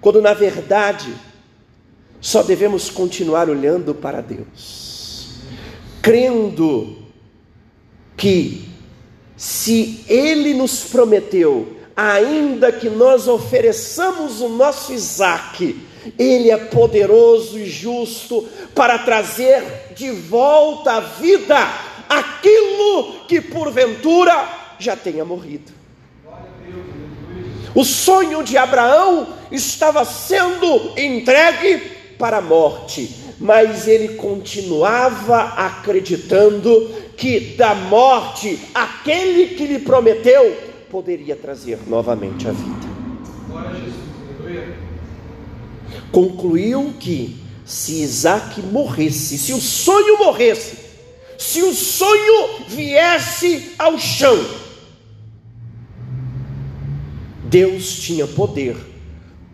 quando 0.00 0.20
na 0.20 0.34
verdade 0.34 1.14
só 2.20 2.42
devemos 2.42 2.90
continuar 2.90 3.48
olhando 3.48 3.94
para 3.94 4.20
Deus, 4.20 4.85
crendo 6.06 6.98
que 8.16 8.64
se 9.36 10.04
Ele 10.08 10.54
nos 10.54 10.84
prometeu, 10.84 11.78
ainda 11.96 12.70
que 12.70 12.88
nós 12.88 13.26
ofereçamos 13.26 14.40
o 14.40 14.48
nosso 14.48 14.92
Isaac, 14.92 15.76
ele 16.16 16.52
é 16.52 16.56
poderoso 16.56 17.58
e 17.58 17.68
justo 17.68 18.46
para 18.72 19.00
trazer 19.00 19.64
de 19.96 20.12
volta 20.12 20.92
à 20.92 21.00
vida 21.00 21.58
aquilo 22.08 23.24
que 23.26 23.40
porventura 23.40 24.48
já 24.78 24.94
tenha 24.94 25.24
morrido. 25.24 25.72
O 27.74 27.84
sonho 27.84 28.44
de 28.44 28.56
Abraão 28.56 29.26
estava 29.50 30.04
sendo 30.04 30.92
entregue 30.96 31.78
para 32.16 32.36
a 32.36 32.42
morte, 32.42 33.25
mas 33.38 33.86
ele 33.86 34.14
continuava 34.14 35.38
acreditando 35.56 36.90
que 37.16 37.56
da 37.56 37.74
morte 37.74 38.58
aquele 38.74 39.54
que 39.54 39.66
lhe 39.66 39.78
prometeu 39.78 40.56
poderia 40.90 41.36
trazer 41.36 41.78
novamente 41.86 42.48
a 42.48 42.52
vida. 42.52 42.96
Concluiu 46.10 46.94
que 46.98 47.36
se 47.64 48.00
Isaac 48.00 48.62
morresse, 48.62 49.36
se 49.36 49.52
o 49.52 49.60
sonho 49.60 50.18
morresse, 50.18 50.78
se 51.36 51.62
o 51.62 51.74
sonho 51.74 52.64
viesse 52.68 53.72
ao 53.78 53.98
chão, 53.98 54.36
Deus 57.44 57.98
tinha 57.98 58.26
poder 58.26 58.76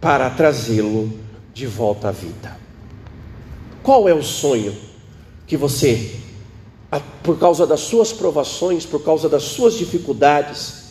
para 0.01 0.31
trazê-lo 0.31 1.13
de 1.53 1.67
volta 1.67 2.09
à 2.09 2.13
vida. 2.13 2.62
Qual 3.83 4.09
é 4.09 4.15
o 4.15 4.23
sonho 4.23 4.75
que 5.47 5.57
você, 5.57 6.17
por 7.23 7.39
causa 7.39 7.67
das 7.67 7.81
suas 7.81 8.13
provações, 8.13 8.87
por 8.87 9.03
causa 9.03 9.29
das 9.29 9.43
suas 9.43 9.75
dificuldades, 9.75 10.83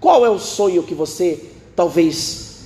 qual 0.00 0.24
é 0.24 0.30
o 0.30 0.38
sonho 0.38 0.82
que 0.82 0.94
você 0.94 1.44
talvez 1.76 2.60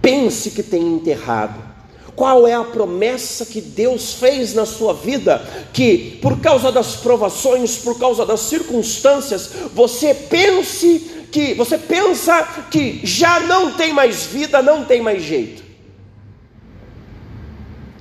pense 0.00 0.50
que 0.52 0.62
tem 0.62 0.82
enterrado? 0.82 1.68
Qual 2.16 2.48
é 2.48 2.54
a 2.54 2.64
promessa 2.64 3.46
que 3.46 3.60
Deus 3.60 4.14
fez 4.14 4.54
na 4.54 4.66
sua 4.66 4.92
vida 4.92 5.40
que, 5.72 6.18
por 6.22 6.40
causa 6.40 6.72
das 6.72 6.96
provações, 6.96 7.76
por 7.76 7.96
causa 7.98 8.26
das 8.26 8.40
circunstâncias, 8.40 9.50
você 9.72 10.14
pense 10.14 11.26
que 11.30 11.54
você 11.54 11.78
pensa 11.78 12.42
que 12.70 13.00
já 13.04 13.38
não 13.40 13.72
tem 13.74 13.92
mais 13.92 14.24
vida, 14.24 14.62
não 14.62 14.84
tem 14.84 15.00
mais 15.00 15.22
jeito. 15.22 15.67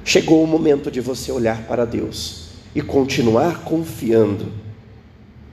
Chegou 0.07 0.41
o 0.41 0.47
momento 0.47 0.89
de 0.89 1.01
você 1.01 1.33
olhar 1.33 1.67
para 1.67 1.83
Deus 1.83 2.51
e 2.73 2.81
continuar 2.81 3.65
confiando 3.65 4.53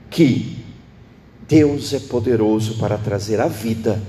que 0.09 0.59
Deus 1.45 1.93
é 1.93 1.99
poderoso 1.99 2.77
para 2.77 2.97
trazer 2.97 3.41
à 3.41 3.49
vida 3.49 4.01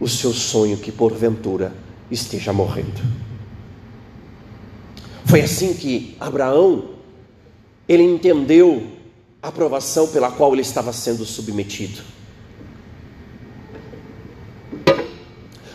o 0.00 0.08
seu 0.08 0.32
sonho 0.32 0.78
que 0.78 0.90
porventura 0.90 1.70
esteja 2.10 2.50
morrendo. 2.50 3.02
Foi 5.26 5.42
assim 5.42 5.74
que 5.74 6.16
Abraão 6.18 6.92
ele 7.86 8.04
entendeu 8.04 8.90
a 9.42 9.48
aprovação 9.48 10.08
pela 10.08 10.30
qual 10.30 10.54
ele 10.54 10.62
estava 10.62 10.94
sendo 10.94 11.26
submetido. 11.26 12.00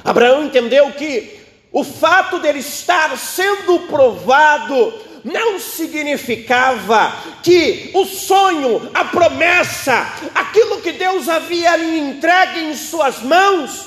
Abraão 0.04 0.46
entendeu 0.46 0.92
que 0.94 1.39
o 1.72 1.84
fato 1.84 2.40
dele 2.40 2.60
estar 2.60 3.16
sendo 3.18 3.80
provado 3.82 4.94
não 5.24 5.60
significava 5.60 7.14
que 7.44 7.92
o 7.94 8.06
sonho, 8.06 8.90
a 8.94 9.06
promessa, 9.06 9.94
aquilo 10.34 10.82
que 10.82 10.94
Deus 10.94 11.28
havia 11.28 11.76
lhe 11.76 12.00
entregue 12.00 12.62
em 12.62 12.76
suas 12.76 13.22
mãos, 13.22 13.86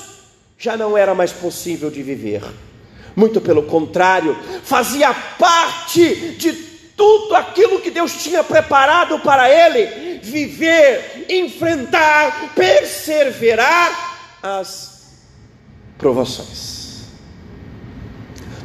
já 0.57 0.77
não 0.77 0.97
era 0.97 1.13
mais 1.13 1.33
possível 1.33 1.89
de 1.89 2.01
viver. 2.01 2.43
Muito 3.15 3.41
pelo 3.41 3.63
contrário, 3.63 4.37
fazia 4.63 5.13
parte 5.13 6.35
de 6.37 6.53
tudo 6.95 7.35
aquilo 7.35 7.81
que 7.81 7.91
Deus 7.91 8.23
tinha 8.23 8.43
preparado 8.43 9.19
para 9.19 9.49
ele 9.49 10.19
viver, 10.19 11.25
enfrentar, 11.29 12.53
perseverar 12.55 14.39
as 14.41 15.19
provações. 15.97 16.82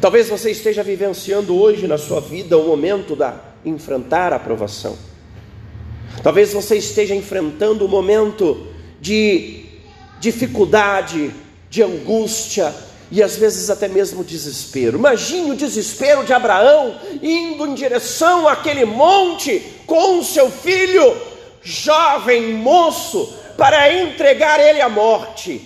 Talvez 0.01 0.29
você 0.29 0.53
esteja 0.53 0.85
vivenciando 0.85 1.61
hoje 1.61 1.89
na 1.89 1.99
sua 1.99 2.21
vida 2.21 2.57
o 2.57 2.65
momento 2.65 3.17
da 3.17 3.35
enfrentar 3.65 4.33
a 4.33 4.39
provação. 4.39 4.97
Talvez 6.23 6.53
você 6.53 6.77
esteja 6.77 7.17
enfrentando 7.17 7.85
um 7.85 7.89
momento 7.89 8.69
de 9.01 9.65
dificuldade, 10.21 11.33
de 11.69 11.83
angústia 11.83 12.73
e 13.11 13.21
às 13.23 13.37
vezes 13.37 13.71
até 13.71 13.89
mesmo 13.89 14.23
desespero. 14.23 14.99
Imagine 14.99 15.51
o 15.51 15.57
desespero 15.57 16.25
de 16.25 16.33
Abraão 16.33 16.97
indo 17.21 17.67
em 17.67 17.75
direção 17.75 18.47
àquele 18.47 18.85
monte 18.85 19.61
com 19.85 20.21
o 20.21 20.25
seu 20.25 20.49
filho, 20.49 21.17
jovem 21.61 22.55
moço, 22.55 23.35
para 23.57 23.93
entregar 23.93 24.61
ele 24.61 24.81
à 24.81 24.89
morte 24.89 25.61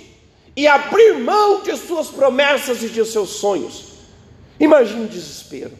e 0.57 0.67
abrir 0.67 1.19
mão 1.19 1.63
de 1.63 1.77
suas 1.77 2.09
promessas 2.09 2.83
e 2.83 2.89
de 2.89 3.05
seus 3.05 3.29
sonhos. 3.29 3.92
Imagine 4.63 5.07
o 5.07 5.09
desespero. 5.09 5.73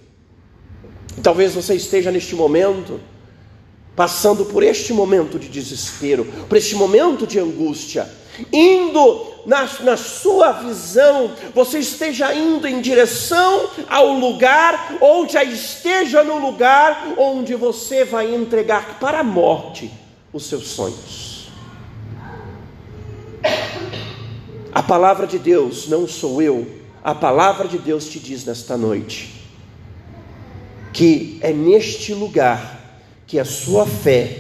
Talvez 1.23 1.55
você 1.55 1.77
esteja 1.77 2.11
neste 2.11 2.35
momento, 2.35 3.01
passando 3.95 4.45
por 4.45 4.65
este 4.65 4.93
momento 4.93 5.39
de 5.39 5.49
desespero, 5.49 6.25
por 6.49 6.59
este 6.59 6.75
momento 6.75 7.25
de 7.25 7.39
angústia, 7.39 8.11
indo 8.53 9.35
na, 9.47 9.69
na 9.83 9.97
sua 9.97 10.51
visão, 10.51 11.31
você 11.55 11.79
esteja 11.79 12.35
indo 12.35 12.67
em 12.67 12.81
direção 12.81 13.71
ao 13.89 14.15
lugar, 14.15 14.97
ou 15.01 15.29
já 15.29 15.45
esteja 15.45 16.25
no 16.25 16.39
lugar 16.39 17.15
onde 17.17 17.55
você 17.55 18.05
vai 18.05 18.35
entregar 18.35 18.99
para 18.99 19.21
a 19.21 19.25
morte 19.25 19.93
os 20.33 20.47
seus 20.47 20.67
sonhos. 20.67 21.53
A 24.73 24.83
palavra 24.83 25.25
de 25.25 25.39
Deus, 25.39 25.87
não 25.87 26.09
sou 26.09 26.43
eu, 26.43 26.82
a 27.05 27.15
palavra 27.15 27.67
de 27.67 27.79
Deus 27.79 28.07
te 28.07 28.21
diz 28.21 28.45
nesta 28.45 28.77
noite 28.77 29.43
que 30.93 31.39
é 31.41 31.53
neste 31.53 32.13
lugar 32.15 33.01
que 33.27 33.39
a 33.39 33.45
sua 33.45 33.87
fé 33.87 34.39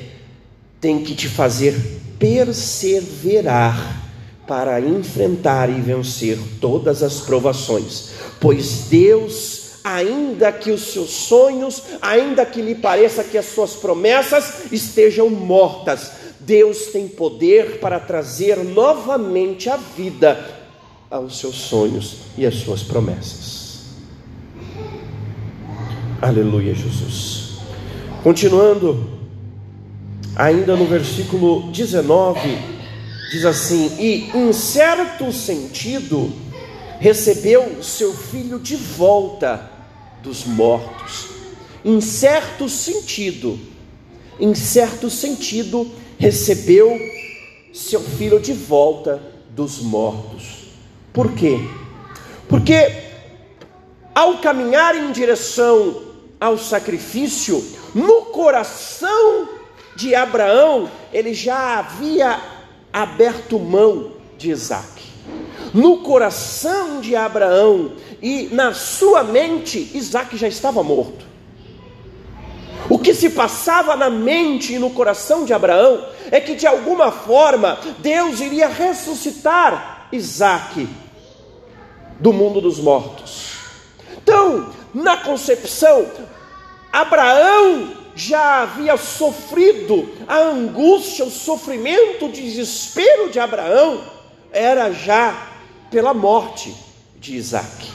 tem 0.81 1.03
que 1.03 1.15
te 1.15 1.29
fazer 1.29 1.75
perseverar 2.19 4.01
para 4.47 4.81
enfrentar 4.81 5.71
e 5.71 5.81
vencer 5.81 6.39
todas 6.61 7.03
as 7.03 7.21
provações, 7.21 8.11
pois 8.39 8.87
Deus, 8.89 9.77
ainda 9.83 10.53
que 10.53 10.71
os 10.71 10.93
seus 10.93 11.11
sonhos, 11.11 11.83
ainda 12.01 12.45
que 12.45 12.61
lhe 12.61 12.75
pareça 12.75 13.25
que 13.25 13.39
as 13.39 13.47
suas 13.47 13.75
promessas 13.75 14.71
estejam 14.71 15.31
mortas, 15.31 16.13
Deus 16.39 16.87
tem 16.93 17.09
poder 17.09 17.81
para 17.81 17.99
trazer 17.99 18.59
novamente 18.59 19.71
a 19.71 19.77
vida 19.77 20.62
aos 21.13 21.39
seus 21.39 21.57
sonhos 21.57 22.17
e 22.39 22.47
às 22.47 22.55
suas 22.55 22.83
promessas. 22.83 23.83
Aleluia, 26.23 26.75
Jesus. 26.75 27.59
Continuando, 28.23 29.21
ainda 30.35 30.75
no 30.75 30.87
versículo 30.87 31.71
19, 31.71 32.41
diz 33.31 33.45
assim: 33.45 33.95
E 33.99 34.31
em 34.35 34.53
certo 34.55 35.31
sentido, 35.31 36.33
recebeu 36.99 37.83
seu 37.83 38.15
filho 38.15 38.59
de 38.59 38.77
volta 38.77 39.71
dos 40.23 40.47
mortos. 40.47 41.27
Em 41.85 42.01
certo 42.01 42.71
sentido, 42.71 43.59
em 44.41 44.55
certo 44.55 45.11
sentido, 45.11 45.91
recebeu 46.17 46.99
seu 47.75 48.01
filho 48.01 48.41
de 48.41 48.55
volta 48.55 49.21
dos 49.51 49.81
mortos. 49.81 50.62
Por 51.13 51.33
quê? 51.33 51.61
Porque 52.49 53.03
ao 54.15 54.39
caminhar 54.39 54.95
em 54.95 55.13
direção 55.13 56.03
ao 56.41 56.59
sacrifício, 56.59 57.65
no 57.95 58.23
coração 58.27 59.49
de 59.95 60.15
Abraão, 60.15 60.91
ele 61.13 61.35
já 61.35 61.79
havia 61.79 62.41
aberto 62.93 63.59
mão 63.59 64.13
de 64.37 64.51
Isaac. 64.51 65.03
No 65.73 65.99
coração 65.99 67.01
de 67.01 67.15
Abraão 67.15 67.93
e 68.21 68.49
na 68.53 68.75
sua 68.75 69.23
mente, 69.23 69.91
Isaac 69.95 70.37
já 70.37 70.49
estava 70.49 70.83
morto. 70.83 71.25
O 72.91 72.99
que 72.99 73.15
se 73.15 73.31
passava 73.31 73.97
na 73.97 74.11
mente 74.11 74.75
e 74.75 74.79
no 74.79 74.91
coração 74.91 75.45
de 75.45 75.55
Abraão 75.55 76.05
é 76.31 76.41
que 76.41 76.55
de 76.55 76.67
alguma 76.67 77.13
forma 77.13 77.79
Deus 78.01 78.41
iria 78.41 78.69
ressuscitar 78.69 80.09
Isaac 80.13 80.87
do 82.23 82.33
mundo 82.33 82.61
dos 82.61 82.79
mortos. 82.79 83.57
Então, 84.23 84.71
na 84.95 85.17
concepção, 85.17 86.07
Abraão 86.93 87.95
já 88.15 88.63
havia 88.63 88.97
sofrido 88.97 90.09
a 90.29 90.39
angústia, 90.39 91.25
o 91.25 91.31
sofrimento, 91.31 92.27
o 92.27 92.33
desespero 92.33 93.29
de 93.29 93.41
Abraão 93.41 94.05
era 94.53 94.93
já 94.93 95.51
pela 95.91 96.15
morte 96.15 96.73
de 97.19 97.35
Isaac. 97.35 97.91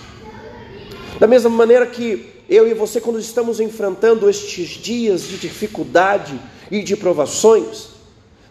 Da 1.20 1.26
mesma 1.26 1.50
maneira 1.50 1.86
que 1.88 2.34
eu 2.50 2.68
e 2.68 2.74
você, 2.74 3.00
quando 3.00 3.20
estamos 3.20 3.62
enfrentando 3.62 4.30
estes 4.30 4.70
dias 4.70 5.24
de 5.24 5.38
dificuldade 5.38 6.38
e 6.70 6.84
de 6.84 6.98
provações, 6.98 7.90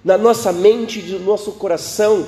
na 0.03 0.17
nossa 0.17 0.53
mente 0.53 1.01
e 1.01 1.03
no 1.03 1.19
nosso 1.19 1.53
coração, 1.53 2.27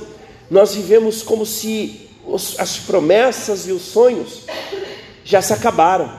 nós 0.50 0.74
vivemos 0.74 1.22
como 1.22 1.46
se 1.46 2.07
as 2.34 2.78
promessas 2.78 3.66
e 3.66 3.72
os 3.72 3.82
sonhos 3.82 4.42
já 5.24 5.40
se 5.40 5.52
acabaram. 5.52 6.10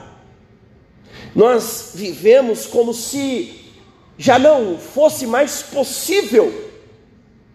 Nós 1.36 1.92
vivemos 1.94 2.66
como 2.66 2.94
se 2.94 3.56
já 4.18 4.38
não 4.38 4.78
fosse 4.78 5.26
mais 5.26 5.62
possível 5.62 6.70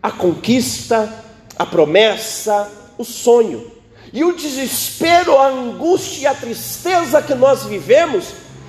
a 0.03 0.11
conquista, 0.11 1.13
a 1.59 1.67
promessa, 1.67 2.71
o 2.97 3.05
sonho. 3.05 3.73
E 4.13 4.23
o 4.23 4.33
desespero, 4.33 5.37
a 5.37 5.49
angústia 5.49 6.23
e 6.23 6.27
a 6.27 6.35
tristeza 6.35 7.21
que 7.21 7.35
nós 7.35 7.65
vivemos 7.65 8.27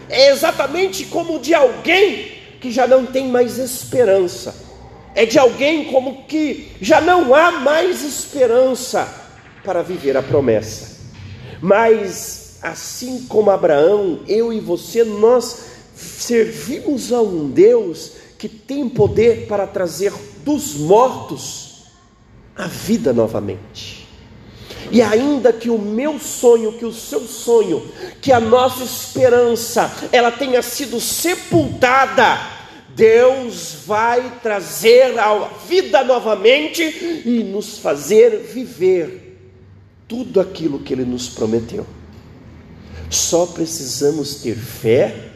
é 0.09 0.31
exatamente 0.31 1.05
como 1.05 1.39
de 1.39 1.53
alguém 1.53 2.31
que 2.59 2.71
já 2.71 2.87
não 2.87 3.05
tem 3.05 3.27
mais 3.27 3.57
esperança. 3.57 4.55
É 5.13 5.25
de 5.25 5.37
alguém 5.37 5.85
como 5.85 6.23
que 6.23 6.71
já 6.81 6.99
não 6.99 7.33
há 7.33 7.51
mais 7.51 8.03
esperança 8.03 9.24
para 9.65 9.81
viver 9.81 10.15
a 10.15 10.23
promessa. 10.23 10.95
Mas 11.59 12.59
assim 12.61 13.25
como 13.27 13.51
Abraão, 13.51 14.21
eu 14.27 14.53
e 14.53 14.59
você, 14.59 15.03
nós 15.03 15.65
servimos 15.95 17.11
a 17.11 17.21
um 17.21 17.49
Deus 17.49 18.13
que 18.37 18.49
tem 18.49 18.87
poder 18.89 19.47
para 19.47 19.67
trazer 19.67 20.13
dos 20.43 20.75
mortos 20.75 21.85
a 22.55 22.67
vida 22.67 23.13
novamente. 23.13 24.07
E 24.91 25.01
ainda 25.01 25.51
que 25.51 25.69
o 25.69 25.77
meu 25.77 26.19
sonho, 26.19 26.73
que 26.73 26.85
o 26.85 26.93
seu 26.93 27.21
sonho, 27.21 27.83
que 28.21 28.31
a 28.31 28.39
nossa 28.39 28.83
esperança, 28.83 29.91
ela 30.11 30.31
tenha 30.31 30.61
sido 30.61 30.99
sepultada, 30.99 32.39
Deus 32.89 33.77
vai 33.85 34.39
trazer 34.41 35.19
a 35.19 35.49
vida 35.67 36.03
novamente 36.03 36.83
e 37.25 37.43
nos 37.43 37.79
fazer 37.79 38.37
viver 38.53 39.24
tudo 40.07 40.39
aquilo 40.39 40.79
que 40.79 40.93
Ele 40.93 41.05
nos 41.05 41.29
prometeu. 41.29 41.85
Só 43.09 43.45
precisamos 43.45 44.35
ter 44.35 44.55
fé 44.55 45.29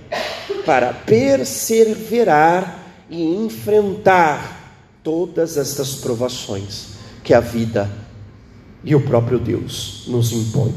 para 0.65 0.93
perseverar 0.93 2.79
e 3.10 3.23
enfrentar 3.23 4.60
todas 5.03 5.58
estas 5.58 5.95
provações 5.95 6.89
que 7.23 7.34
a 7.34 7.39
vida 7.39 7.89
e 8.84 8.95
o 8.95 9.01
próprio 9.01 9.39
Deus 9.39 10.03
nos 10.08 10.32
impõe. 10.32 10.73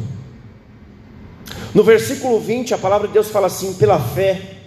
No 1.75 1.83
versículo 1.83 2.41
20, 2.41 2.75
a 2.75 2.79
palavra 2.79 3.07
de 3.07 3.15
Deus 3.15 3.29
fala 3.29 3.47
assim: 3.47 3.75
pela 3.75 3.99
fé, 3.99 4.59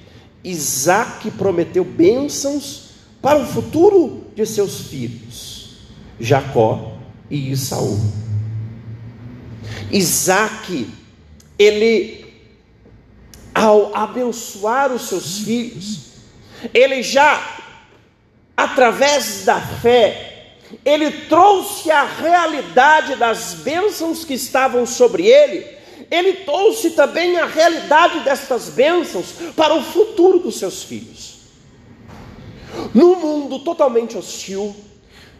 Isaac 0.43 1.31
prometeu 1.31 1.83
bênçãos 1.83 2.89
para 3.21 3.39
o 3.39 3.45
futuro 3.45 4.25
de 4.35 4.45
seus 4.45 4.81
filhos, 4.81 5.77
Jacó 6.19 6.93
e 7.29 7.51
Isaú. 7.51 7.99
Isaac, 9.91 10.87
ele 11.57 12.25
ao 13.53 13.95
abençoar 13.95 14.91
os 14.91 15.03
seus 15.07 15.39
filhos, 15.39 15.99
ele 16.73 17.01
já, 17.01 17.41
através 18.57 19.45
da 19.45 19.61
fé, 19.61 20.57
ele 20.83 21.09
trouxe 21.27 21.89
a 21.89 22.03
realidade 22.03 23.15
das 23.15 23.53
bênçãos 23.53 24.25
que 24.25 24.33
estavam 24.33 24.85
sobre 24.85 25.27
ele, 25.27 25.65
ele 26.11 26.33
trouxe 26.43 26.91
também 26.91 27.37
a 27.37 27.45
realidade 27.45 28.19
destas 28.21 28.69
bênçãos 28.69 29.27
para 29.55 29.73
o 29.73 29.81
futuro 29.81 30.39
dos 30.39 30.59
seus 30.59 30.83
filhos. 30.83 31.35
No 32.93 33.15
mundo 33.15 33.59
totalmente 33.59 34.17
hostil, 34.17 34.75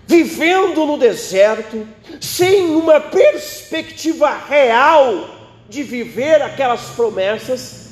vivendo 0.08 0.86
no 0.86 0.98
deserto, 0.98 1.88
sem 2.22 2.76
uma 2.76 3.00
perspectiva 3.00 4.32
real 4.32 5.30
de 5.68 5.84
viver 5.84 6.42
aquelas 6.42 6.82
promessas, 6.96 7.90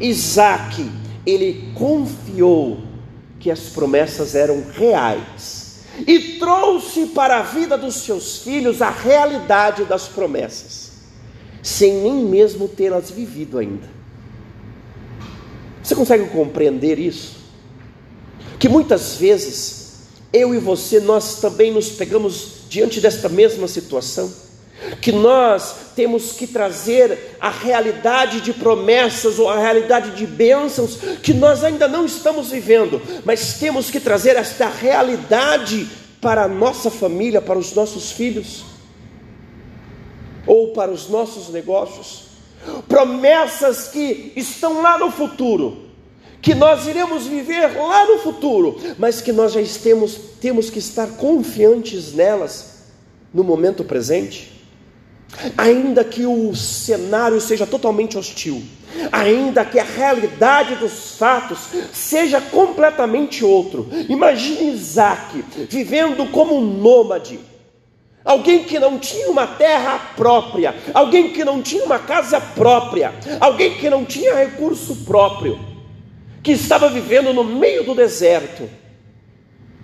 Isaac, 0.00 0.90
ele 1.26 1.72
confiou 1.74 2.78
que 3.40 3.50
as 3.50 3.60
promessas 3.60 4.34
eram 4.34 4.64
reais 4.72 5.84
e 6.06 6.38
trouxe 6.38 7.06
para 7.06 7.38
a 7.38 7.42
vida 7.42 7.78
dos 7.78 7.96
seus 7.96 8.38
filhos 8.38 8.82
a 8.82 8.90
realidade 8.90 9.84
das 9.84 10.08
promessas, 10.08 10.92
sem 11.62 11.92
nem 12.02 12.24
mesmo 12.24 12.68
tê-las 12.68 13.10
vivido 13.10 13.58
ainda. 13.58 13.88
Você 15.82 15.94
consegue 15.94 16.26
compreender 16.30 16.98
isso? 16.98 17.36
Que 18.58 18.68
muitas 18.68 19.16
vezes 19.16 19.83
eu 20.34 20.52
e 20.52 20.58
você 20.58 20.98
nós 20.98 21.36
também 21.36 21.72
nos 21.72 21.90
pegamos 21.90 22.64
diante 22.68 23.00
desta 23.00 23.28
mesma 23.28 23.68
situação 23.68 24.30
que 25.00 25.12
nós 25.12 25.92
temos 25.94 26.32
que 26.32 26.46
trazer 26.46 27.36
a 27.40 27.48
realidade 27.48 28.40
de 28.40 28.52
promessas 28.52 29.38
ou 29.38 29.48
a 29.48 29.56
realidade 29.56 30.10
de 30.10 30.26
bênçãos 30.26 30.98
que 31.22 31.32
nós 31.32 31.62
ainda 31.64 31.86
não 31.86 32.04
estamos 32.04 32.50
vivendo, 32.50 33.00
mas 33.24 33.54
temos 33.54 33.90
que 33.90 34.00
trazer 34.00 34.36
esta 34.36 34.68
realidade 34.68 35.88
para 36.20 36.44
a 36.44 36.48
nossa 36.48 36.90
família, 36.90 37.40
para 37.40 37.58
os 37.58 37.72
nossos 37.72 38.10
filhos 38.10 38.64
ou 40.46 40.72
para 40.72 40.90
os 40.90 41.08
nossos 41.08 41.48
negócios. 41.48 42.24
Promessas 42.88 43.88
que 43.88 44.32
estão 44.36 44.82
lá 44.82 44.98
no 44.98 45.10
futuro, 45.10 45.83
que 46.44 46.54
nós 46.54 46.86
iremos 46.86 47.26
viver 47.26 47.74
lá 47.74 48.04
no 48.04 48.18
futuro, 48.18 48.78
mas 48.98 49.22
que 49.22 49.32
nós 49.32 49.54
já 49.54 49.62
temos, 49.82 50.14
temos 50.38 50.68
que 50.68 50.78
estar 50.78 51.06
confiantes 51.12 52.12
nelas 52.12 52.84
no 53.32 53.42
momento 53.42 53.82
presente. 53.82 54.52
Ainda 55.56 56.04
que 56.04 56.26
o 56.26 56.54
cenário 56.54 57.40
seja 57.40 57.66
totalmente 57.66 58.18
hostil, 58.18 58.62
ainda 59.10 59.64
que 59.64 59.80
a 59.80 59.84
realidade 59.84 60.74
dos 60.76 61.16
fatos 61.16 61.60
seja 61.94 62.42
completamente 62.42 63.42
outro. 63.42 63.88
Imagine 64.10 64.70
Isaac 64.70 65.42
vivendo 65.70 66.30
como 66.30 66.58
um 66.58 66.60
nômade, 66.60 67.40
alguém 68.22 68.64
que 68.64 68.78
não 68.78 68.98
tinha 68.98 69.30
uma 69.30 69.46
terra 69.46 70.12
própria, 70.14 70.74
alguém 70.92 71.32
que 71.32 71.42
não 71.42 71.62
tinha 71.62 71.84
uma 71.84 71.98
casa 71.98 72.38
própria, 72.38 73.14
alguém 73.40 73.78
que 73.78 73.88
não 73.88 74.04
tinha 74.04 74.34
recurso 74.34 74.94
próprio, 75.06 75.72
que 76.44 76.52
estava 76.52 76.90
vivendo 76.90 77.32
no 77.32 77.42
meio 77.42 77.84
do 77.84 77.94
deserto, 77.94 78.68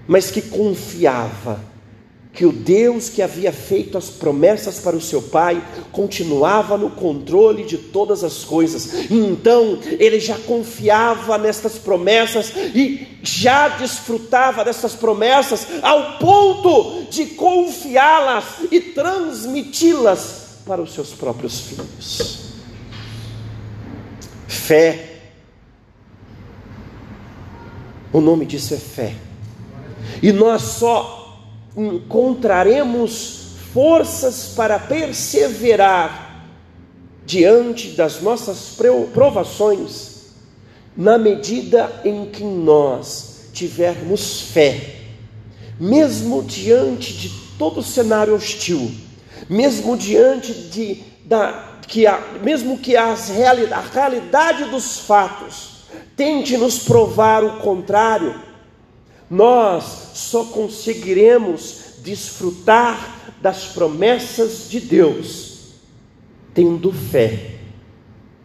mas 0.07 0.31
que 0.31 0.43
confiava 0.43 1.59
que 2.35 2.45
o 2.45 2.53
Deus 2.53 3.09
que 3.09 3.23
havia 3.23 3.51
feito 3.51 3.97
as 3.99 4.11
promessas 4.11 4.79
para 4.79 4.95
o 4.95 5.01
seu 5.01 5.23
pai 5.23 5.61
continuava 5.91 6.77
no 6.77 6.91
controle 6.91 7.65
de 7.65 7.79
todas 7.79 8.23
as 8.23 8.45
coisas. 8.45 9.11
Então 9.11 9.81
ele 9.99 10.21
já 10.21 10.37
confiava 10.39 11.39
nestas 11.39 11.79
promessas 11.79 12.53
e 12.75 13.09
já 13.23 13.69
desfrutava 13.69 14.63
dessas 14.63 14.95
promessas 14.95 15.67
ao 15.83 16.19
ponto 16.19 17.07
de 17.11 17.25
confiá-las 17.27 18.45
e 18.71 18.81
transmiti-las 18.81 20.61
para 20.67 20.83
os 20.83 20.93
seus 20.93 21.11
próprios 21.11 21.61
filhos. 21.61 22.39
Fé. 24.47 25.10
O 28.13 28.21
nome 28.21 28.45
disso 28.45 28.75
é 28.75 28.77
fé. 28.77 29.15
E 30.23 30.33
nós 30.33 30.63
só 30.63 31.39
encontraremos 31.77 33.55
forças 33.73 34.53
para 34.57 34.79
perseverar 34.79 36.45
diante 37.25 37.91
das 37.91 38.21
nossas 38.21 38.77
provações, 39.15 40.33
na 40.97 41.17
medida 41.17 42.01
em 42.05 42.27
que 42.27 42.43
nós 42.43 43.51
tivermos 43.53 44.41
fé, 44.41 44.97
mesmo 45.79 46.43
diante 46.43 47.13
de 47.13 47.31
todo 47.57 47.83
cenário 47.83 48.35
hostil, 48.35 48.91
mesmo 49.49 49.97
diante 49.97 50.53
de 50.53 51.03
da 51.25 51.69
que 51.87 52.07
a, 52.07 52.21
mesmo 52.43 52.79
que 52.79 52.97
as 52.97 53.29
realidade, 53.29 53.73
a 53.89 53.93
realidade 53.93 54.65
dos 54.67 55.01
fatos 55.01 55.80
tente 56.17 56.57
nos 56.57 56.81
provar 56.81 57.43
o 57.45 57.59
contrário, 57.59 58.35
nós 59.31 60.11
só 60.15 60.45
conseguiremos 60.45 61.95
desfrutar 62.03 63.35
das 63.41 63.67
promessas 63.67 64.69
de 64.69 64.81
Deus 64.81 65.51
tendo 66.53 66.93
fé, 66.93 67.55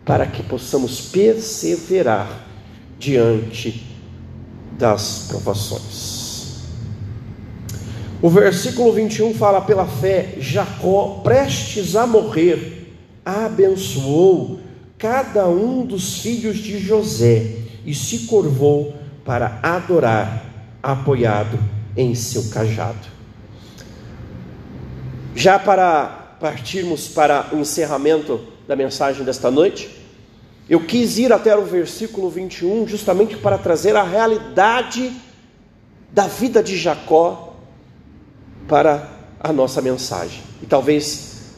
para 0.05 0.27
que 0.27 0.43
possamos 0.43 1.01
perseverar 1.01 2.47
diante 2.99 3.84
das 4.77 5.25
provações. 5.27 6.63
O 8.21 8.29
versículo 8.29 8.93
21 8.93 9.34
fala: 9.34 9.62
pela 9.62 9.86
fé, 9.86 10.36
Jacó, 10.38 11.21
prestes 11.23 11.95
a 11.95 12.05
morrer, 12.05 12.93
abençoou 13.25 14.60
cada 15.05 15.47
um 15.47 15.85
dos 15.85 16.17
filhos 16.17 16.57
de 16.57 16.79
José 16.79 17.57
e 17.85 17.93
se 17.93 18.25
curvou 18.25 18.95
para 19.23 19.59
adorar 19.61 20.43
apoiado 20.81 21.59
em 21.95 22.15
seu 22.15 22.49
cajado. 22.49 23.07
Já 25.35 25.59
para, 25.59 26.37
partirmos 26.39 27.07
para 27.07 27.49
o 27.53 27.59
encerramento 27.59 28.41
da 28.67 28.75
mensagem 28.75 29.23
desta 29.23 29.51
noite, 29.51 29.95
eu 30.67 30.79
quis 30.79 31.19
ir 31.19 31.31
até 31.31 31.55
o 31.55 31.65
versículo 31.65 32.27
21 32.27 32.87
justamente 32.87 33.37
para 33.37 33.59
trazer 33.59 33.95
a 33.95 34.01
realidade 34.01 35.13
da 36.11 36.25
vida 36.25 36.63
de 36.63 36.75
Jacó 36.75 37.53
para 38.67 39.07
a 39.39 39.53
nossa 39.53 39.83
mensagem 39.83 40.41
e 40.63 40.65
talvez 40.65 41.51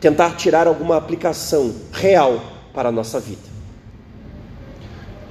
tentar 0.00 0.36
tirar 0.36 0.66
alguma 0.66 0.96
aplicação 0.96 1.74
real 1.92 2.56
para 2.72 2.88
a 2.88 2.92
nossa 2.92 3.18
vida. 3.18 3.58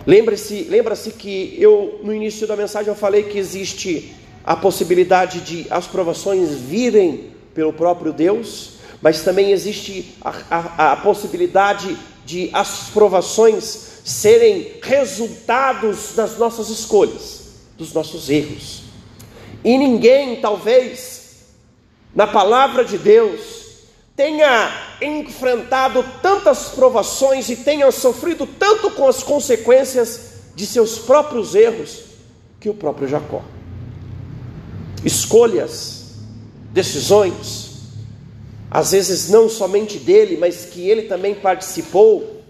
Lembre-se, 0.06 0.64
lembra-se 0.70 1.12
que 1.12 1.56
eu 1.60 2.00
no 2.04 2.14
início 2.14 2.48
da 2.48 2.56
mensagem 2.56 2.88
eu 2.88 2.96
falei 2.96 3.24
que 3.24 3.38
existe 3.38 4.16
a 4.44 4.56
possibilidade 4.56 5.42
de 5.42 5.68
as 5.70 5.86
provações 5.86 6.56
virem 6.56 7.32
pelo 7.54 7.74
próprio 7.74 8.14
Deus, 8.14 8.78
mas 9.02 9.22
também 9.22 9.52
existe 9.52 10.16
a, 10.22 10.34
a, 10.50 10.92
a 10.94 10.96
possibilidade 10.96 11.98
de 12.26 12.50
as 12.54 12.90
provações 12.90 14.02
serem 14.06 14.76
resultados 14.82 16.14
das 16.16 16.38
nossas 16.38 16.70
escolhas, 16.70 17.50
dos 17.78 17.92
nossos 17.92 18.30
erros. 18.30 18.84
E 19.64 19.78
ninguém, 19.78 20.38
talvez, 20.38 21.48
na 22.16 22.26
palavra 22.26 22.86
de 22.86 22.98
Deus, 22.98 23.67
tenha 24.18 24.72
enfrentado 25.00 26.04
tantas 26.24 26.70
provações 26.70 27.50
e 27.50 27.56
tenha 27.56 27.90
sofrido 27.92 28.48
tanto 28.48 28.90
com 28.90 29.08
as 29.08 29.22
consequências 29.22 30.32
de 30.56 30.66
seus 30.66 30.98
próprios 30.98 31.54
erros 31.54 32.00
que 32.60 32.68
o 32.68 32.74
próprio 32.74 33.08
Jacó. 33.08 33.44
Escolhas, 35.06 36.16
decisões, 36.74 37.76
às 38.72 38.92
vezes 38.92 39.30
não 39.30 39.48
somente 39.48 40.00
dele, 40.00 40.36
mas 40.36 40.66
que 40.66 40.90
ele 40.90 41.04
também 41.04 41.36
participou, 41.36 42.42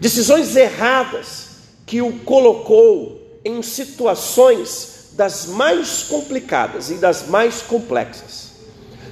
decisões 0.00 0.56
erradas 0.56 1.48
que 1.84 2.00
o 2.00 2.20
colocou 2.20 3.40
em 3.44 3.60
situações 3.62 5.10
das 5.12 5.44
mais 5.44 6.02
complicadas 6.02 6.90
e 6.90 6.94
das 6.94 7.28
mais 7.28 7.60
complexas. 7.60 8.45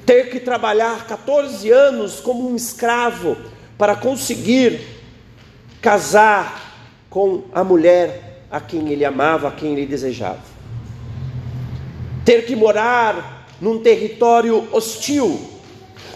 Ter 0.07 0.31
que 0.31 0.39
trabalhar 0.39 1.07
14 1.07 1.71
anos 1.71 2.21
como 2.21 2.51
um 2.51 2.57
escravo 2.57 3.37
para 3.79 3.97
conseguir 3.97 4.81
casar 5.81 6.65
com 7.09 7.45
a 7.53 7.63
mulher 7.63 8.45
a 8.51 8.61
quem 8.61 8.89
ele 8.91 9.05
amava, 9.05 9.49
a 9.49 9.53
quem 9.53 9.73
ele 9.73 9.87
desejava. 9.87 10.43
Ter 12.25 12.47
que 12.47 12.55
morar 12.55 13.47
num 13.61 13.83
território 13.83 14.69
hostil, 14.73 15.41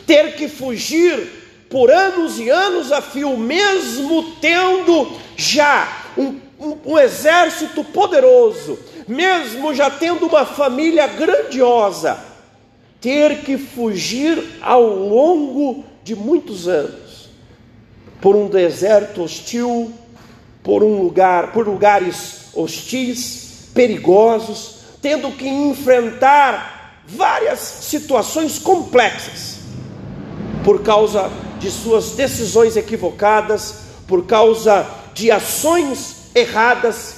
ter 0.07 0.37
que 0.37 0.49
fugir 0.49 1.39
por 1.71 1.91
anos 1.91 2.39
e 2.39 2.49
anos 2.49 2.93
a 2.93 3.03
fio, 3.03 3.37
mesmo 3.37 4.35
tendo 4.41 5.13
já 5.37 6.07
um, 6.17 6.37
um, 6.59 6.79
um 6.85 6.99
exército 6.99 7.85
poderoso, 7.85 8.79
mesmo 9.07 9.75
já 9.75 9.91
tendo 9.91 10.27
uma 10.27 10.47
família 10.47 11.07
grandiosa, 11.07 12.19
ter 13.01 13.43
que 13.43 13.57
fugir 13.57 14.59
ao 14.61 14.83
longo 14.83 15.85
de 16.03 16.15
muitos 16.15 16.67
anos 16.67 17.29
por 18.21 18.35
um 18.35 18.49
deserto 18.49 19.23
hostil, 19.23 19.93
por 20.63 20.83
um 20.83 21.03
lugar, 21.03 21.53
por 21.53 21.67
lugares 21.67 22.49
hostis, 22.55 23.69
perigosos, 23.73 24.79
tendo 25.01 25.31
que 25.33 25.49
enfrentar 25.49 27.05
várias 27.07 27.61
situações 27.61 28.59
complexas 28.59 29.59
por 30.65 30.83
causa 30.83 31.31
de 31.61 31.71
suas 31.71 32.13
decisões 32.13 32.77
equivocadas, 32.77 33.77
por 34.07 34.27
causa 34.27 34.87
de 35.15 35.31
ações 35.31 36.17
erradas, 36.35 37.17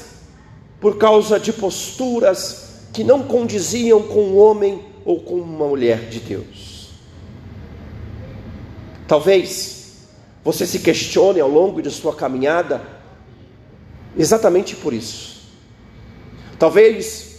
por 0.80 0.98
causa 0.98 1.40
de 1.40 1.52
posturas 1.52 2.68
que 2.92 3.02
não 3.02 3.22
condiziam 3.22 4.02
com 4.02 4.20
um 4.20 4.38
homem 4.38 4.89
ou 5.04 5.20
com 5.20 5.36
uma 5.36 5.66
mulher 5.66 6.08
de 6.08 6.20
Deus. 6.20 6.90
Talvez 9.06 10.08
você 10.44 10.66
se 10.66 10.78
questione 10.78 11.40
ao 11.40 11.48
longo 11.48 11.82
de 11.82 11.90
sua 11.90 12.14
caminhada 12.14 12.80
exatamente 14.16 14.76
por 14.76 14.92
isso. 14.92 15.40
Talvez 16.58 17.30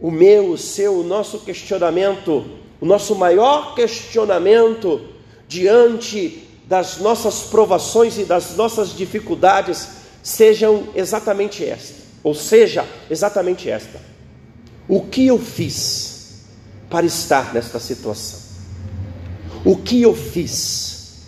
o 0.00 0.10
meu, 0.10 0.50
o 0.50 0.58
seu, 0.58 1.00
o 1.00 1.02
nosso 1.02 1.40
questionamento, 1.40 2.44
o 2.80 2.86
nosso 2.86 3.14
maior 3.14 3.74
questionamento 3.74 5.00
diante 5.46 6.42
das 6.66 6.98
nossas 6.98 7.42
provações 7.44 8.18
e 8.18 8.24
das 8.24 8.56
nossas 8.56 8.96
dificuldades 8.96 9.88
sejam 10.22 10.88
exatamente 10.94 11.64
esta, 11.64 11.96
ou 12.22 12.34
seja, 12.34 12.86
exatamente 13.10 13.68
esta: 13.68 14.00
o 14.88 15.02
que 15.02 15.26
eu 15.26 15.38
fiz 15.38 16.13
para 16.94 17.06
estar 17.06 17.52
nesta 17.52 17.80
situação? 17.80 18.38
O 19.64 19.76
que 19.76 20.00
eu 20.00 20.14
fiz 20.14 21.24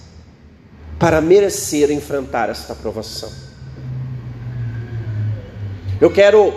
para 0.97 1.21
merecer 1.21 1.91
enfrentar 1.91 2.49
esta 2.49 2.73
provação? 2.73 3.33
Eu 6.01 6.09
quero, 6.09 6.55